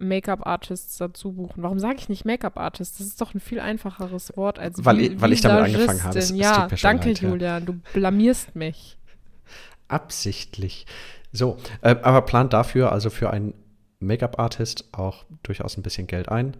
[0.00, 1.62] Make-up-Artists dazu buchen.
[1.62, 3.00] Warum sage ich nicht Make-up-Artist?
[3.00, 6.18] Das ist doch ein viel einfacheres Wort als Weil, ich, weil ich damit angefangen habe.
[6.18, 7.66] Es, ja, es danke, leid, Julian.
[7.66, 8.96] Du blamierst mich.
[9.88, 10.86] Absichtlich.
[11.32, 13.54] So, äh, aber plant dafür, also für einen
[14.00, 16.56] Make-up-Artist, auch durchaus ein bisschen Geld ein.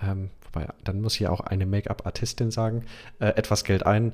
[0.00, 2.84] Ähm, wobei, dann muss hier auch eine Make-up-Artistin sagen,
[3.18, 4.12] äh, etwas Geld ein.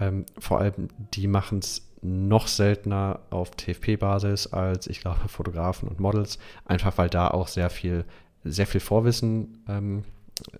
[0.00, 6.00] Ähm, vor allem, die machen es noch seltener auf TFP-Basis als, ich glaube, Fotografen und
[6.00, 8.04] Models, einfach weil da auch sehr viel,
[8.44, 10.04] sehr viel Vorwissen ähm,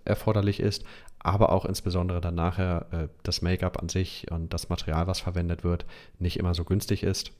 [0.04, 0.84] erforderlich ist,
[1.18, 5.64] aber auch insbesondere dann nachher äh, das Make-up an sich und das Material, was verwendet
[5.64, 5.84] wird,
[6.18, 7.32] nicht immer so günstig ist.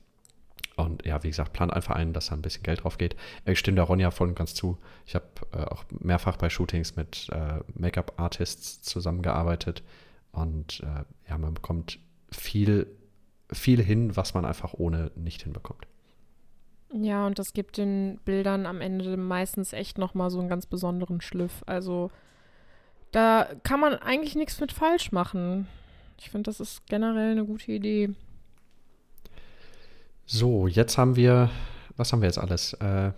[0.76, 3.14] Und ja, wie gesagt, plant einfach ein, dass da ein bisschen Geld drauf geht.
[3.47, 4.76] Ich stimme da Ronja voll und ganz zu.
[5.07, 9.82] Ich habe äh, auch mehrfach bei Shootings mit äh, Make-up-Artists zusammengearbeitet
[10.35, 11.99] und äh, ja, man bekommt
[12.30, 12.87] viel
[13.53, 15.87] viel hin, was man einfach ohne nicht hinbekommt.
[16.93, 21.20] Ja, und das gibt den Bildern am Ende meistens echt nochmal so einen ganz besonderen
[21.20, 21.62] Schliff.
[21.66, 22.11] Also
[23.11, 25.66] da kann man eigentlich nichts mit falsch machen.
[26.18, 28.11] Ich finde, das ist generell eine gute Idee.
[30.26, 31.51] So, jetzt haben wir,
[31.97, 32.74] was haben wir jetzt alles?
[32.74, 33.12] Äh,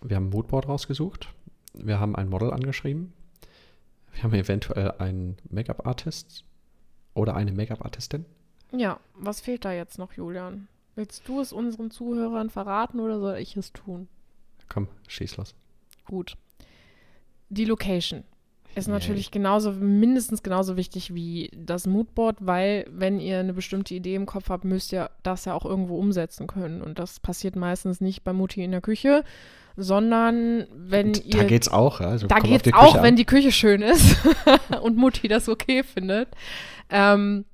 [0.00, 1.28] wir haben ein Moodboard rausgesucht.
[1.74, 3.12] Wir haben ein Model angeschrieben.
[4.12, 6.44] Wir haben eventuell einen Make-up-Artist
[7.14, 8.24] oder eine Make-up-Artistin.
[8.72, 10.68] Ja, was fehlt da jetzt noch, Julian?
[10.94, 14.08] Willst du es unseren Zuhörern verraten oder soll ich es tun?
[14.68, 15.54] Komm, schieß los.
[16.06, 16.36] Gut.
[17.48, 18.24] Die Location
[18.74, 24.14] ist natürlich genauso, mindestens genauso wichtig wie das Moodboard, weil wenn ihr eine bestimmte Idee
[24.14, 26.82] im Kopf habt, müsst ihr das ja auch irgendwo umsetzen können.
[26.82, 29.24] Und das passiert meistens nicht bei Mutti in der Küche,
[29.76, 31.40] sondern wenn und ihr.
[31.40, 33.02] Da geht's auch, also Da geht's auch, an.
[33.02, 34.16] wenn die Küche schön ist
[34.82, 36.28] und Mutti das okay findet.
[36.90, 37.44] Ähm,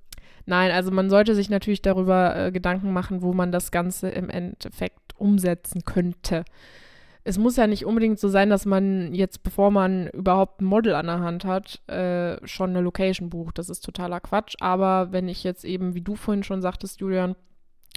[0.48, 4.30] Nein, also man sollte sich natürlich darüber äh, Gedanken machen, wo man das Ganze im
[4.30, 6.42] Endeffekt umsetzen könnte.
[7.24, 10.94] Es muss ja nicht unbedingt so sein, dass man jetzt, bevor man überhaupt ein Model
[10.94, 13.58] an der Hand hat, äh, schon eine Location bucht.
[13.58, 14.54] Das ist totaler Quatsch.
[14.60, 17.36] Aber wenn ich jetzt eben, wie du vorhin schon sagtest, Julian,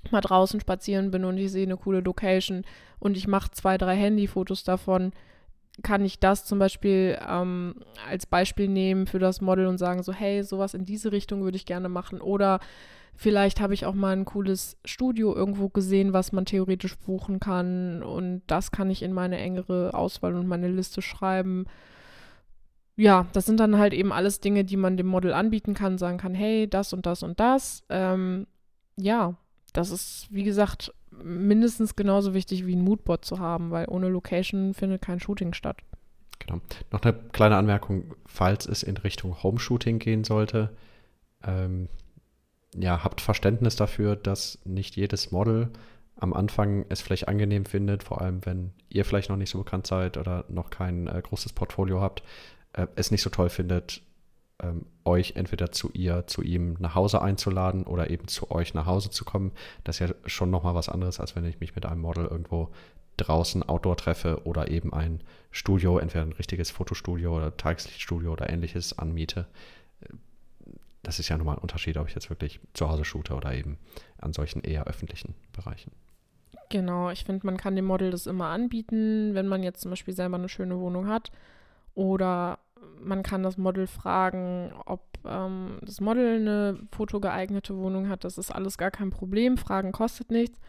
[0.09, 2.63] mal draußen spazieren bin und ich sehe eine coole Location
[2.99, 5.13] und ich mache zwei, drei Handyfotos davon,
[5.83, 7.75] kann ich das zum Beispiel ähm,
[8.09, 11.55] als Beispiel nehmen für das Model und sagen so, hey, sowas in diese Richtung würde
[11.55, 12.19] ich gerne machen.
[12.19, 12.59] Oder
[13.15, 18.03] vielleicht habe ich auch mal ein cooles Studio irgendwo gesehen, was man theoretisch buchen kann.
[18.03, 21.65] Und das kann ich in meine engere Auswahl und meine Liste schreiben.
[22.95, 26.17] Ja, das sind dann halt eben alles Dinge, die man dem Model anbieten kann, sagen
[26.17, 27.83] kann, hey, das und das und das.
[27.89, 28.47] Ähm,
[28.97, 29.35] ja,
[29.73, 34.73] das ist, wie gesagt, mindestens genauso wichtig wie ein Moodboard zu haben, weil ohne Location
[34.73, 35.77] findet kein Shooting statt.
[36.39, 36.59] Genau.
[36.91, 40.75] Noch eine kleine Anmerkung, falls es in Richtung Home-Shooting gehen sollte.
[41.43, 41.87] Ähm,
[42.75, 45.69] ja, habt Verständnis dafür, dass nicht jedes Model
[46.15, 49.87] am Anfang es vielleicht angenehm findet, vor allem wenn ihr vielleicht noch nicht so bekannt
[49.87, 52.23] seid oder noch kein äh, großes Portfolio habt,
[52.73, 54.01] äh, es nicht so toll findet,
[54.61, 58.85] ähm, euch entweder zu ihr, zu ihm nach Hause einzuladen oder eben zu euch nach
[58.85, 59.51] Hause zu kommen.
[59.83, 62.69] Das ist ja schon nochmal was anderes, als wenn ich mich mit einem Model irgendwo
[63.17, 68.97] draußen Outdoor treffe oder eben ein Studio, entweder ein richtiges Fotostudio oder Tageslichtstudio oder ähnliches
[68.97, 69.47] anmiete.
[71.03, 73.77] Das ist ja nochmal ein Unterschied, ob ich jetzt wirklich zu Hause shoote oder eben
[74.19, 75.91] an solchen eher öffentlichen Bereichen.
[76.69, 80.13] Genau, ich finde, man kann dem Model das immer anbieten, wenn man jetzt zum Beispiel
[80.13, 81.31] selber eine schöne Wohnung hat
[81.95, 82.59] oder
[83.03, 88.23] man kann das Model fragen, ob ähm, das Model eine fotogeeignete Wohnung hat.
[88.23, 89.57] Das ist alles gar kein Problem.
[89.57, 90.59] Fragen kostet nichts.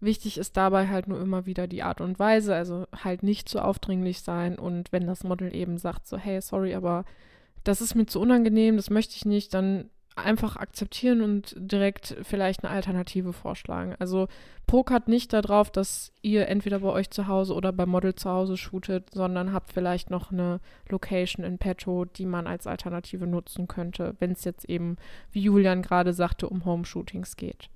[0.00, 3.64] Wichtig ist dabei halt nur immer wieder die Art und Weise, also halt nicht zu
[3.64, 4.58] aufdringlich sein.
[4.58, 7.04] Und wenn das Model eben sagt, so, hey, sorry, aber
[7.68, 12.64] das ist mir zu unangenehm, das möchte ich nicht, dann einfach akzeptieren und direkt vielleicht
[12.64, 13.94] eine Alternative vorschlagen.
[13.98, 14.28] Also
[14.66, 18.56] pokert nicht darauf, dass ihr entweder bei euch zu Hause oder beim Model zu Hause
[18.56, 24.14] shootet, sondern habt vielleicht noch eine Location in petto, die man als Alternative nutzen könnte,
[24.18, 24.96] wenn es jetzt eben,
[25.32, 27.68] wie Julian gerade sagte, um Home-Shootings geht.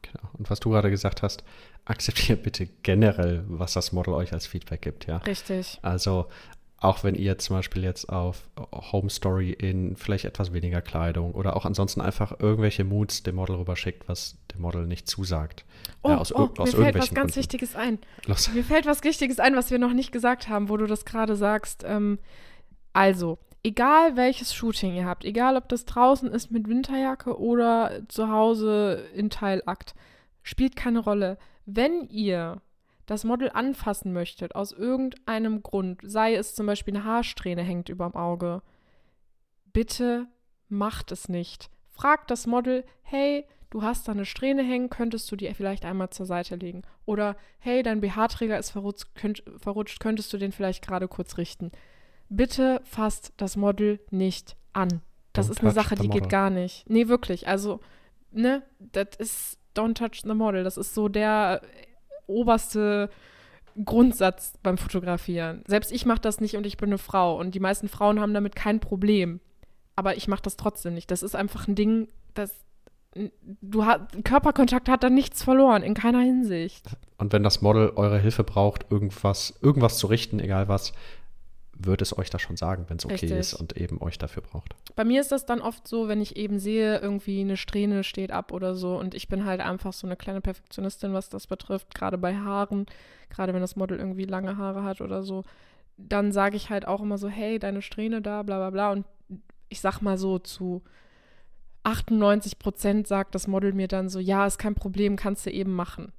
[0.00, 0.30] Genau.
[0.38, 1.44] Und was du gerade gesagt hast,
[1.84, 5.18] akzeptiert bitte generell, was das Model euch als Feedback gibt, ja.
[5.18, 5.78] Richtig.
[5.82, 6.26] Also
[6.82, 11.56] auch wenn ihr zum Beispiel jetzt auf Home Story in vielleicht etwas weniger Kleidung oder
[11.56, 15.64] auch ansonsten einfach irgendwelche Moods dem Model rüberschickt, was dem Model nicht zusagt.
[16.02, 17.36] Oh, ja, aus, oh aus mir fällt was ganz Gründen.
[17.36, 17.98] Wichtiges ein.
[18.26, 18.52] Los.
[18.52, 21.36] Mir fällt was Wichtiges ein, was wir noch nicht gesagt haben, wo du das gerade
[21.36, 21.84] sagst.
[21.86, 22.18] Ähm,
[22.92, 28.28] also, egal welches Shooting ihr habt, egal ob das draußen ist mit Winterjacke oder zu
[28.28, 29.94] Hause in Teilakt,
[30.42, 31.38] spielt keine Rolle.
[31.64, 32.60] Wenn ihr
[33.06, 38.14] das Model anfassen möchtet, aus irgendeinem Grund, sei es zum Beispiel eine Haarsträhne hängt überm
[38.14, 38.62] Auge,
[39.72, 40.26] bitte
[40.68, 41.70] macht es nicht.
[41.90, 46.10] Fragt das Model, hey, du hast da eine Strähne hängen, könntest du die vielleicht einmal
[46.10, 46.82] zur Seite legen.
[47.04, 51.72] Oder hey, dein BH-Träger ist verrutscht, könnt, verrutscht, könntest du den vielleicht gerade kurz richten.
[52.28, 55.02] Bitte fasst das Model nicht an.
[55.32, 56.88] Das don't ist eine Sache, die geht gar nicht.
[56.88, 57.48] Nee, wirklich.
[57.48, 57.80] Also,
[58.30, 60.64] ne, das ist don't touch the model.
[60.64, 61.62] Das ist so der
[62.26, 63.10] oberste
[63.84, 65.62] Grundsatz beim Fotografieren.
[65.66, 67.38] Selbst ich mache das nicht und ich bin eine Frau.
[67.38, 69.40] Und die meisten Frauen haben damit kein Problem.
[69.96, 71.10] Aber ich mache das trotzdem nicht.
[71.10, 72.52] Das ist einfach ein Ding, das.
[73.60, 76.86] Du hast, Körperkontakt hat da nichts verloren, in keiner Hinsicht.
[77.18, 80.94] Und wenn das Model eure Hilfe braucht, irgendwas, irgendwas zu richten, egal was,
[81.86, 83.32] wird es euch da schon sagen, wenn es okay Richtig.
[83.32, 84.74] ist und eben euch dafür braucht.
[84.94, 88.30] Bei mir ist das dann oft so, wenn ich eben sehe, irgendwie eine Strähne steht
[88.30, 91.94] ab oder so und ich bin halt einfach so eine kleine Perfektionistin, was das betrifft,
[91.94, 92.86] gerade bei Haaren,
[93.30, 95.44] gerade wenn das Model irgendwie lange Haare hat oder so,
[95.96, 99.06] dann sage ich halt auch immer so, hey, deine Strähne da, bla bla bla und
[99.68, 100.82] ich sag mal so zu
[101.84, 105.72] 98 Prozent sagt das Model mir dann so, ja, ist kein Problem, kannst du eben
[105.72, 106.12] machen.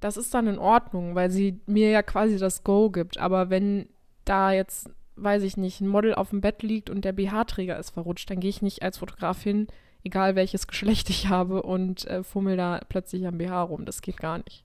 [0.00, 3.18] Das ist dann in Ordnung, weil sie mir ja quasi das Go gibt.
[3.18, 3.88] Aber wenn
[4.24, 7.90] da jetzt weiß ich nicht, ein Model auf dem Bett liegt und der BH-Träger ist
[7.90, 9.68] verrutscht, dann gehe ich nicht als Fotografin,
[10.02, 13.84] egal welches Geschlecht ich habe, und äh, fummel da plötzlich am BH rum.
[13.84, 14.64] Das geht gar nicht.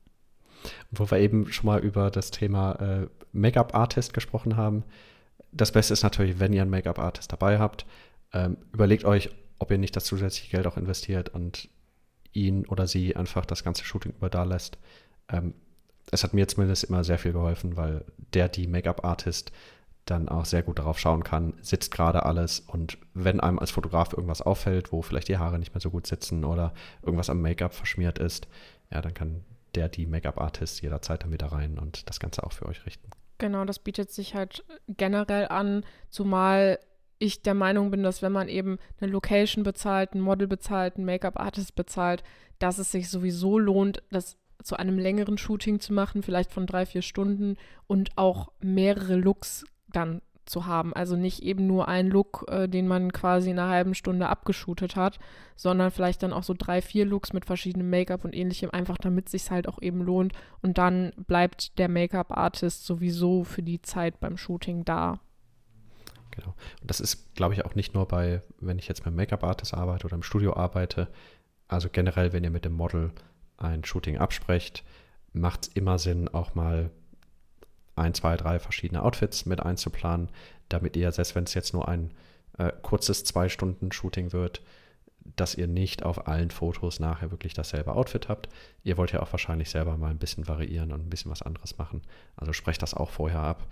[0.91, 4.83] Wo wir eben schon mal über das Thema äh, Make-up-Artist gesprochen haben.
[5.51, 7.85] Das Beste ist natürlich, wenn ihr einen Make-up-Artist dabei habt,
[8.33, 11.69] ähm, überlegt euch, ob ihr nicht das zusätzliche Geld auch investiert und
[12.33, 14.77] ihn oder sie einfach das ganze Shooting über.
[15.29, 15.53] Ähm,
[16.11, 19.51] es hat mir zumindest immer sehr viel geholfen, weil der, die Make-up-Artist
[20.09, 24.13] dann auch sehr gut darauf schauen kann, sitzt gerade alles und wenn einem als Fotograf
[24.13, 27.73] irgendwas auffällt, wo vielleicht die Haare nicht mehr so gut sitzen oder irgendwas am Make-up
[27.73, 28.47] verschmiert ist,
[28.91, 29.43] ja, dann kann
[29.75, 33.09] der, die Make-up-Artist jederzeit dann wieder rein und das Ganze auch für euch richten.
[33.37, 36.79] Genau, das bietet sich halt generell an, zumal
[37.19, 41.05] ich der Meinung bin, dass wenn man eben eine Location bezahlt, ein Model bezahlt, ein
[41.05, 42.23] Make-up-Artist bezahlt,
[42.59, 46.85] dass es sich sowieso lohnt, das zu einem längeren Shooting zu machen, vielleicht von drei,
[46.85, 47.57] vier Stunden
[47.87, 50.93] und auch mehrere Looks dann zu haben.
[50.93, 54.95] Also nicht eben nur ein Look, äh, den man quasi in einer halben Stunde abgeschootet
[54.95, 55.19] hat,
[55.55, 59.29] sondern vielleicht dann auch so drei, vier Looks mit verschiedenem Make-up und ähnlichem, einfach damit
[59.29, 60.33] sich halt auch eben lohnt.
[60.61, 65.19] Und dann bleibt der Make-up-Artist sowieso für die Zeit beim Shooting da.
[66.31, 66.53] Genau.
[66.81, 70.05] Und das ist, glaube ich, auch nicht nur bei, wenn ich jetzt mit Make-up-Artist arbeite
[70.05, 71.07] oder im Studio arbeite.
[71.67, 73.11] Also generell, wenn ihr mit dem Model
[73.57, 74.83] ein Shooting absprecht,
[75.33, 76.89] macht es immer Sinn, auch mal
[77.99, 80.29] ein, zwei, drei verschiedene Outfits mit einzuplanen,
[80.69, 82.11] damit ihr, selbst wenn es jetzt nur ein
[82.57, 84.61] äh, kurzes Zwei-Stunden-Shooting wird,
[85.35, 88.49] dass ihr nicht auf allen Fotos nachher wirklich dasselbe Outfit habt.
[88.83, 91.77] Ihr wollt ja auch wahrscheinlich selber mal ein bisschen variieren und ein bisschen was anderes
[91.77, 92.01] machen.
[92.35, 93.67] Also sprecht das auch vorher ab.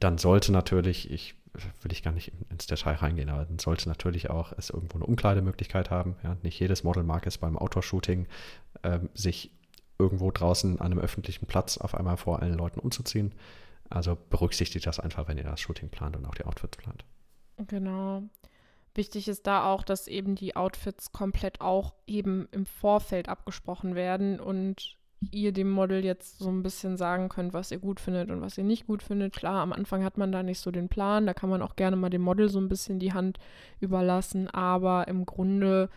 [0.00, 1.34] Dann sollte natürlich, ich
[1.82, 5.06] will ich gar nicht ins Detail reingehen, aber dann sollte natürlich auch es irgendwo eine
[5.06, 6.16] Umkleidemöglichkeit haben.
[6.22, 8.26] Ja, nicht jedes Model mag es beim Outdoor-Shooting,
[8.82, 9.52] ähm, sich
[9.98, 13.32] irgendwo draußen an einem öffentlichen Platz auf einmal vor allen Leuten umzuziehen.
[13.90, 17.04] Also berücksichtigt das einfach, wenn ihr das Shooting plant und auch die Outfits plant.
[17.66, 18.22] Genau.
[18.94, 24.40] Wichtig ist da auch, dass eben die Outfits komplett auch eben im Vorfeld abgesprochen werden
[24.40, 24.96] und
[25.30, 28.58] ihr dem Model jetzt so ein bisschen sagen könnt, was ihr gut findet und was
[28.58, 29.34] ihr nicht gut findet.
[29.34, 31.96] Klar, am Anfang hat man da nicht so den Plan, da kann man auch gerne
[31.96, 33.38] mal dem Model so ein bisschen die Hand
[33.80, 35.88] überlassen, aber im Grunde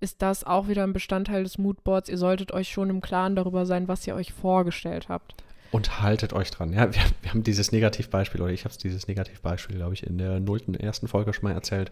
[0.00, 2.08] ist das auch wieder ein Bestandteil des Moodboards.
[2.08, 5.34] Ihr solltet euch schon im Klaren darüber sein, was ihr euch vorgestellt habt.
[5.72, 6.72] Und haltet euch dran.
[6.72, 10.38] Ja, wir, wir haben dieses Negativbeispiel, oder ich habe dieses Negativbeispiel, glaube ich, in der
[10.38, 11.90] nullten ersten Folge schon mal erzählt,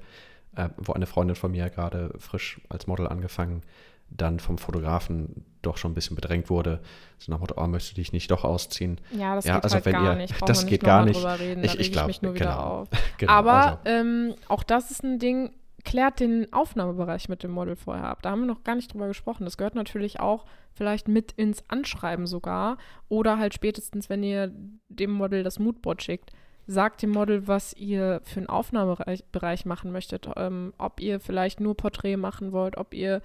[0.54, 3.62] äh, wo eine Freundin von mir gerade frisch als Model angefangen,
[4.10, 6.80] dann vom Fotografen doch schon ein bisschen bedrängt wurde.
[7.18, 9.00] So nach dem Motto, oh, möchtest du dich nicht doch ausziehen?
[9.12, 10.34] Ja, das ja, geht also halt wenn gar ihr, nicht.
[10.46, 11.24] Das geht gar nicht.
[11.24, 12.86] Reden, ich ich glaube, genau.
[13.18, 13.32] genau.
[13.32, 13.78] Aber also.
[13.84, 15.50] ähm, auch das ist ein Ding,
[15.84, 18.22] klärt den Aufnahmebereich mit dem Model vorher ab.
[18.22, 19.44] Da haben wir noch gar nicht drüber gesprochen.
[19.44, 22.78] Das gehört natürlich auch vielleicht mit ins Anschreiben sogar.
[23.08, 24.52] Oder halt spätestens, wenn ihr
[24.88, 26.32] dem Model das Moodboard schickt,
[26.66, 30.28] sagt dem Model, was ihr für einen Aufnahmebereich machen möchtet.
[30.36, 33.22] Ähm, ob ihr vielleicht nur Porträt machen wollt, ob ihr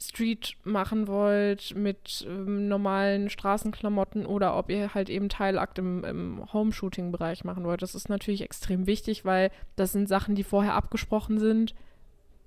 [0.00, 6.52] Street machen wollt mit ähm, normalen Straßenklamotten oder ob ihr halt eben Teilakt im, im
[6.52, 7.82] Home-Shooting-Bereich machen wollt.
[7.82, 11.74] Das ist natürlich extrem wichtig, weil das sind Sachen, die vorher abgesprochen sind.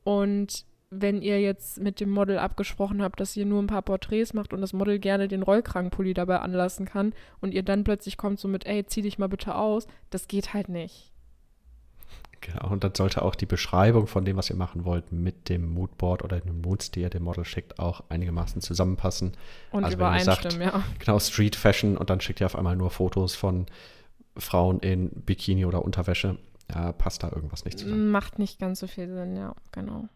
[0.04, 4.34] Und wenn ihr jetzt mit dem Model abgesprochen habt, dass ihr nur ein paar Porträts
[4.34, 8.40] macht und das Model gerne den Rollkragenpulli dabei anlassen kann und ihr dann plötzlich kommt
[8.40, 11.12] so mit, ey, zieh dich mal bitte aus, das geht halt nicht.
[12.42, 15.74] Genau, und dann sollte auch die Beschreibung von dem, was ihr machen wollt, mit dem
[15.74, 19.34] Moodboard oder den Moods, die ihr dem Model schickt, auch einigermaßen zusammenpassen.
[19.72, 20.84] Und also übereinstimmen, ja.
[21.00, 23.66] Genau, Street Fashion und dann schickt ihr auf einmal nur Fotos von
[24.38, 26.38] Frauen in Bikini oder Unterwäsche.
[26.74, 28.12] Ja, passt da irgendwas nicht zusammen.
[28.12, 30.10] Macht nicht ganz so viel Sinn, ja, genau.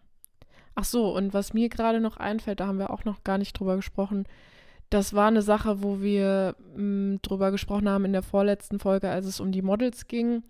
[0.76, 3.54] Ach so, und was mir gerade noch einfällt, da haben wir auch noch gar nicht
[3.54, 4.26] drüber gesprochen.
[4.90, 9.26] Das war eine Sache, wo wir mh, drüber gesprochen haben in der vorletzten Folge, als
[9.26, 10.44] es um die Models ging.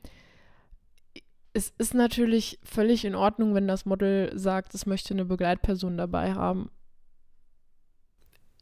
[1.53, 6.33] Es ist natürlich völlig in Ordnung, wenn das Model sagt, es möchte eine Begleitperson dabei
[6.33, 6.69] haben.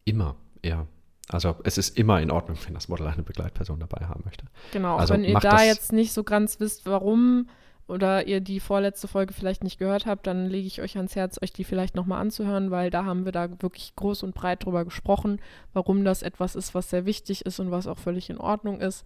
[0.06, 0.88] Immer, ja.
[1.28, 4.46] Also es ist immer in Ordnung, wenn das Model eine Begleitperson dabei haben möchte.
[4.72, 7.48] Genau, Also wenn ihr da jetzt nicht so ganz wisst, warum
[7.88, 11.40] oder ihr die vorletzte Folge vielleicht nicht gehört habt, dann lege ich euch ans Herz,
[11.42, 14.86] euch die vielleicht nochmal anzuhören, weil da haben wir da wirklich groß und breit drüber
[14.86, 15.40] gesprochen,
[15.74, 19.06] warum das etwas ist, was sehr wichtig ist und was auch völlig in Ordnung ist.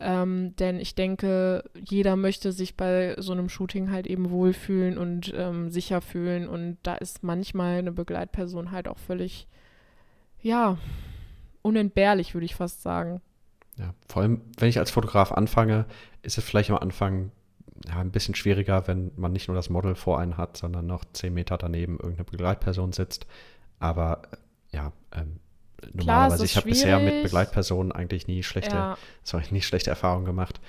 [0.00, 5.32] Ähm, denn ich denke, jeder möchte sich bei so einem Shooting halt eben wohlfühlen und
[5.36, 6.48] ähm, sicher fühlen.
[6.48, 9.48] Und da ist manchmal eine Begleitperson halt auch völlig,
[10.40, 10.78] ja,
[11.62, 13.20] unentbehrlich, würde ich fast sagen.
[13.76, 15.86] Ja, vor allem, wenn ich als Fotograf anfange,
[16.22, 17.32] ist es vielleicht am Anfang
[17.86, 21.04] ja, ein bisschen schwieriger, wenn man nicht nur das Model vor einen hat, sondern noch
[21.12, 23.26] zehn Meter daneben irgendeine Begleitperson sitzt.
[23.78, 25.40] Aber äh, ja, ähm,
[25.92, 27.22] normalerweise, ich habe bisher mit.
[27.24, 30.60] Begleitpersonen eigentlich nie schlechte, Ja, sorry, nie schlechte Erfahrungen gemacht.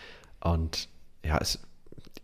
[0.41, 0.89] Und
[1.23, 1.59] ja, es,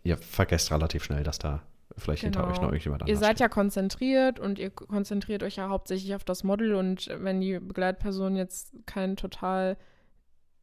[0.04, 1.62] ihr vergesst relativ schnell, dass da
[1.98, 2.52] vielleicht hinter Genau.
[2.52, 3.40] euch noch irgendjemand Ihr anders seid steht.
[3.40, 8.36] ja konzentriert und ihr konzentriert euch ja hauptsächlich auf das Model und wenn die Begleitperson
[8.36, 9.76] jetzt kein total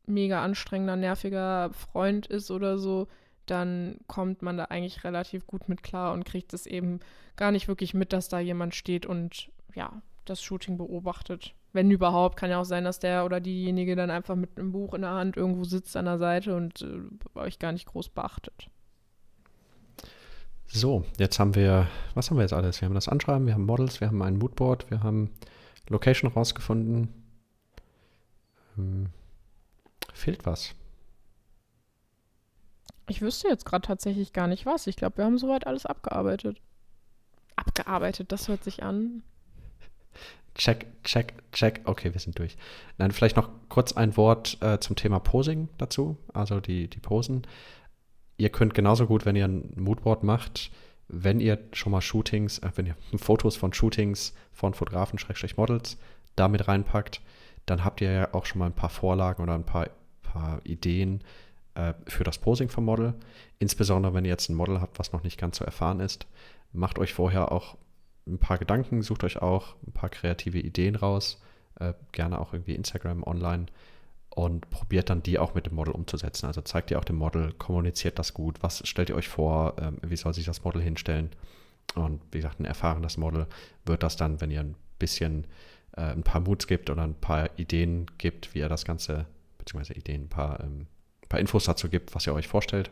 [0.05, 3.07] mega anstrengender, nerviger Freund ist oder so,
[3.45, 6.99] dann kommt man da eigentlich relativ gut mit klar und kriegt es eben
[7.35, 11.53] gar nicht wirklich mit, dass da jemand steht und ja, das Shooting beobachtet.
[11.73, 14.93] Wenn überhaupt, kann ja auch sein, dass der oder diejenige dann einfach mit einem Buch
[14.93, 18.69] in der Hand irgendwo sitzt an der Seite und äh, euch gar nicht groß beachtet.
[20.67, 22.79] So, jetzt haben wir, was haben wir jetzt alles?
[22.81, 25.31] Wir haben das Anschreiben, wir haben Models, wir haben ein Moodboard, wir haben
[25.89, 27.09] Location rausgefunden.
[28.77, 29.09] Ähm,
[30.13, 30.75] fehlt was.
[33.07, 34.87] Ich wüsste jetzt gerade tatsächlich gar nicht was.
[34.87, 36.61] Ich glaube, wir haben soweit alles abgearbeitet.
[37.55, 39.23] Abgearbeitet, das hört sich an.
[40.55, 41.81] Check, check, check.
[41.85, 42.57] Okay, wir sind durch.
[42.97, 47.47] Nein, vielleicht noch kurz ein Wort äh, zum Thema Posing dazu, also die, die Posen.
[48.37, 50.71] Ihr könnt genauso gut, wenn ihr ein Moodboard macht,
[51.07, 55.97] wenn ihr schon mal Shootings, äh, wenn ihr Fotos von Shootings von Fotografen, Schrägstrich Models,
[56.35, 57.21] damit reinpackt,
[57.65, 59.87] dann habt ihr ja auch schon mal ein paar Vorlagen oder ein paar,
[60.21, 61.23] paar Ideen
[61.75, 63.13] äh, für das Posing vom Model.
[63.59, 66.27] Insbesondere, wenn ihr jetzt ein Model habt, was noch nicht ganz so erfahren ist,
[66.73, 67.77] macht euch vorher auch
[68.27, 71.41] ein paar Gedanken, sucht euch auch ein paar kreative Ideen raus,
[71.79, 73.65] äh, gerne auch irgendwie Instagram online
[74.29, 76.47] und probiert dann die auch mit dem Model umzusetzen.
[76.47, 79.97] Also zeigt ihr auch dem Model, kommuniziert das gut, was stellt ihr euch vor, ähm,
[80.01, 81.29] wie soll sich das Model hinstellen.
[81.95, 83.47] Und wie gesagt, ein erfahrenes Model
[83.85, 85.45] wird das dann, wenn ihr ein bisschen
[85.95, 89.25] äh, ein paar Moods gibt oder ein paar Ideen gibt, wie ihr das Ganze,
[89.57, 90.87] beziehungsweise Ideen, ein paar, ähm,
[91.21, 92.89] ein paar Infos dazu gibt, was ihr euch vorstellt,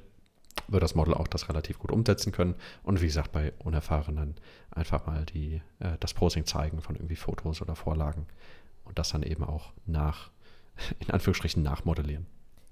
[0.67, 2.55] wird das Model auch das relativ gut umsetzen können.
[2.83, 4.35] Und wie gesagt, bei Unerfahrenen
[4.71, 8.25] einfach mal die, äh, das Posing zeigen von irgendwie Fotos oder Vorlagen
[8.85, 10.31] und das dann eben auch nach,
[10.99, 12.25] in Anführungsstrichen, nachmodellieren.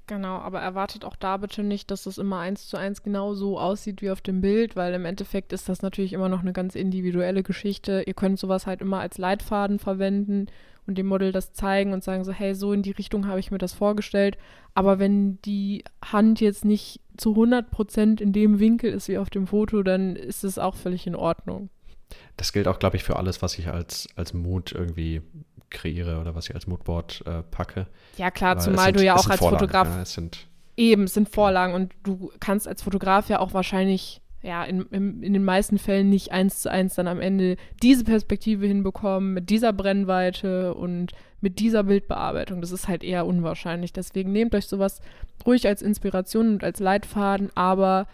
[0.08, 3.60] Genau, aber erwartet auch da bitte nicht, dass es immer eins zu eins genau so
[3.60, 6.74] aussieht wie auf dem Bild, weil im Endeffekt ist das natürlich immer noch eine ganz
[6.74, 8.04] individuelle Geschichte.
[8.08, 10.48] Ihr könnt sowas halt immer als Leitfaden verwenden
[10.90, 13.52] und dem Model das zeigen und sagen so, hey, so in die Richtung habe ich
[13.52, 14.38] mir das vorgestellt.
[14.74, 19.48] Aber wenn die Hand jetzt nicht zu 100% in dem Winkel ist wie auf dem
[19.48, 21.70] Foto, dann ist es auch völlig in Ordnung.
[22.38, 25.22] Das gilt auch, glaube ich, für alles, was ich als, als Mood irgendwie
[25.70, 27.88] kreiere oder was ich als Moodboard äh, packe.
[28.18, 31.04] Ja klar, Weil zumal sind- du ja auch als Vorlagen, Fotograf Ja, es sind, Eben,
[31.04, 35.34] es sind Vorlagen und du kannst als Fotograf ja auch wahrscheinlich, ja, in, in, in
[35.34, 39.74] den meisten Fällen nicht eins zu eins dann am Ende diese Perspektive hinbekommen, mit dieser
[39.74, 41.12] Brennweite und
[41.42, 42.62] mit dieser Bildbearbeitung.
[42.62, 43.94] Das ist halt eher unwahrscheinlich.
[43.94, 45.02] Deswegen nehmt euch sowas
[45.46, 48.08] ruhig als Inspiration und als Leitfaden, aber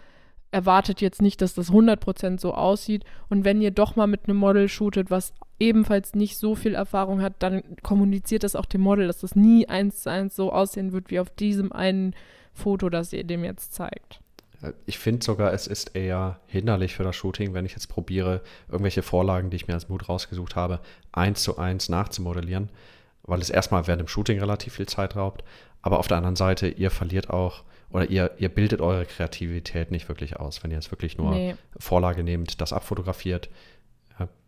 [0.50, 3.04] erwartet jetzt nicht, dass das 100% so aussieht.
[3.28, 7.20] Und wenn ihr doch mal mit einem Model shootet, was ebenfalls nicht so viel Erfahrung
[7.20, 10.92] hat, dann kommuniziert das auch dem Model, dass das nie eins zu eins so aussehen
[10.92, 12.14] wird wie auf diesem einen
[12.52, 14.20] Foto, das ihr dem jetzt zeigt.
[14.86, 19.02] Ich finde sogar, es ist eher hinderlich für das Shooting, wenn ich jetzt probiere, irgendwelche
[19.02, 20.80] Vorlagen, die ich mir als Mood rausgesucht habe,
[21.12, 22.70] eins zu eins nachzumodellieren,
[23.22, 25.44] weil es erstmal während dem Shooting relativ viel Zeit raubt.
[25.82, 30.08] Aber auf der anderen Seite, ihr verliert auch oder ihr, ihr bildet eure Kreativität nicht
[30.08, 30.62] wirklich aus.
[30.62, 31.54] Wenn ihr jetzt wirklich nur Nee.
[31.78, 33.48] Vorlage nehmt, das abfotografiert,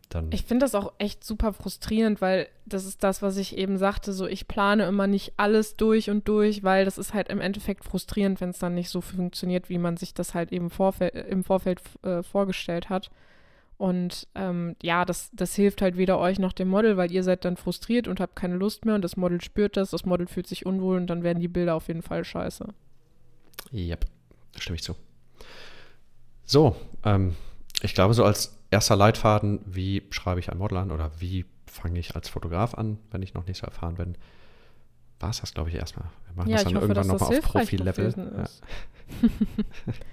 [0.09, 3.77] dann Ich finde das auch echt super frustrierend, weil das ist das, was ich eben
[3.77, 7.39] sagte, so ich plane immer nicht alles durch und durch, weil das ist halt im
[7.39, 11.05] Endeffekt frustrierend, wenn es dann nicht so funktioniert, wie man sich das halt eben vorfe
[11.05, 13.09] im Vorfeld äh, vorgestellt hat.
[13.77, 17.45] Und ähm, ja, das, das hilft halt weder euch noch dem Model, weil ihr seid
[17.45, 20.47] dann frustriert und habt keine Lust mehr und das Model spürt das, das Model fühlt
[20.47, 22.67] sich unwohl und dann werden die Bilder auf jeden Fall scheiße.
[23.71, 24.05] Yep,
[24.57, 24.95] stimme ich zu.
[26.43, 27.35] So, ähm,
[27.81, 31.99] ich glaube, so als erster Leitfaden, wie schreibe ich ein Model an oder wie fange
[31.99, 34.15] ich als Fotograf an, wenn ich noch nicht so erfahren bin,
[35.19, 36.09] war es das, glaube ich, erstmal.
[36.27, 38.13] Wir machen Ja, das dann hoffe, irgendwann nochmal auf Profi-Level.
[38.17, 38.45] Ja.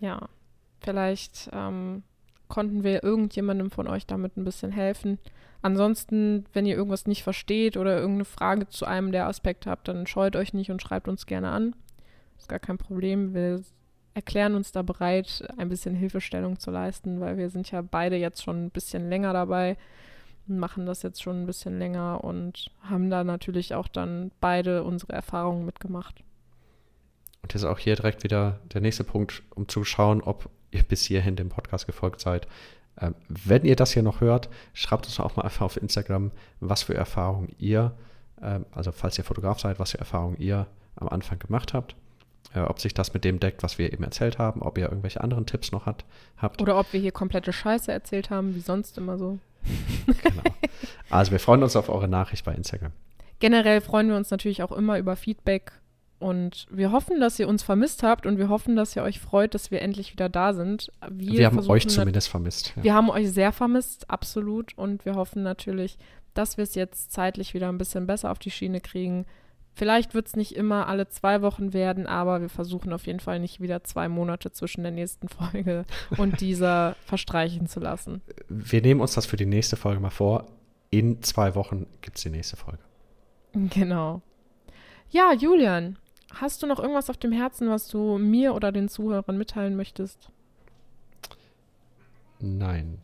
[0.00, 0.28] Ja,
[0.80, 2.02] vielleicht ähm,
[2.48, 5.18] konnten wir irgendjemandem von euch damit ein bisschen helfen.
[5.62, 10.06] Ansonsten, wenn ihr irgendwas nicht versteht oder irgendeine Frage zu einem der Aspekte habt, dann
[10.06, 11.76] scheut euch nicht und schreibt uns gerne an.
[12.38, 13.34] Ist gar kein Problem.
[13.34, 13.62] Wir
[14.14, 18.42] erklären uns da bereit, ein bisschen Hilfestellung zu leisten, weil wir sind ja beide jetzt
[18.42, 19.76] schon ein bisschen länger dabei
[20.58, 25.12] machen das jetzt schon ein bisschen länger und haben da natürlich auch dann beide unsere
[25.12, 26.22] Erfahrungen mitgemacht.
[27.42, 31.04] Und jetzt auch hier direkt wieder der nächste Punkt, um zu schauen, ob ihr bis
[31.04, 32.46] hierhin dem Podcast gefolgt seid.
[33.00, 36.82] Ähm, wenn ihr das hier noch hört, schreibt uns auch mal einfach auf Instagram, was
[36.82, 37.92] für Erfahrungen ihr,
[38.42, 41.96] ähm, also falls ihr Fotograf seid, was für Erfahrungen ihr am Anfang gemacht habt.
[42.54, 45.20] Äh, ob sich das mit dem deckt, was wir eben erzählt haben, ob ihr irgendwelche
[45.20, 46.04] anderen Tipps noch hat,
[46.36, 46.60] habt.
[46.60, 49.38] Oder ob wir hier komplette Scheiße erzählt haben, wie sonst immer so.
[50.06, 50.42] Genau.
[51.10, 52.92] Also wir freuen uns auf eure Nachricht bei Instagram.
[53.40, 55.72] Generell freuen wir uns natürlich auch immer über Feedback
[56.20, 59.54] und wir hoffen, dass ihr uns vermisst habt und wir hoffen, dass ihr euch freut,
[59.54, 60.92] dass wir endlich wieder da sind.
[61.10, 62.74] Wir, haben versuchen euch zumindest vermisst.
[62.76, 62.84] Ja.
[62.84, 64.76] Wir haben euch sehr vermisst, absolut.
[64.76, 65.96] Und wir hoffen natürlich,
[66.34, 69.24] dass wir es jetzt zeitlich wieder ein bisschen besser auf die Schiene kriegen.
[69.74, 73.38] Vielleicht wird es nicht immer alle zwei Wochen werden, aber wir versuchen auf jeden Fall
[73.38, 75.84] nicht wieder zwei Monate zwischen der nächsten Folge
[76.18, 78.20] und dieser verstreichen zu lassen.
[78.48, 80.46] Wir nehmen uns das für die nächste Folge mal vor.
[80.90, 82.80] In zwei Wochen gibt es die nächste Folge.
[83.52, 84.22] Genau.
[85.10, 85.98] Ja, Julian,
[86.34, 90.30] hast du noch irgendwas auf dem Herzen, was du mir oder den Zuhörern mitteilen möchtest?
[92.40, 92.98] Nein.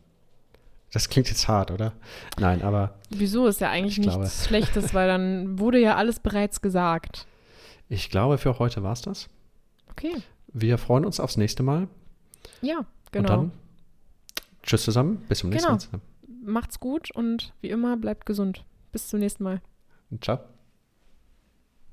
[0.93, 1.93] Das klingt jetzt hart, oder?
[2.39, 6.19] Nein, aber Wieso ist ja eigentlich Ich glaube- nichts Schlechtes, weil dann wurde ja alles
[6.19, 7.27] bereits gesagt.
[7.89, 9.27] ich glaube, für heute war es das.
[9.91, 10.15] Okay,
[10.53, 11.87] Wir freuen uns aufs nächste Mal.
[12.61, 13.27] ja, Und genau.
[13.27, 13.51] dann
[14.63, 15.17] tschüss zusammen.
[15.27, 15.79] Bis zum nächsten Genau.
[15.91, 16.01] Mal.
[16.43, 18.63] Macht's gut und wie immer bleibt gesund.
[18.91, 19.61] Bis zum nächsten Mal.
[20.21, 20.39] Ciao.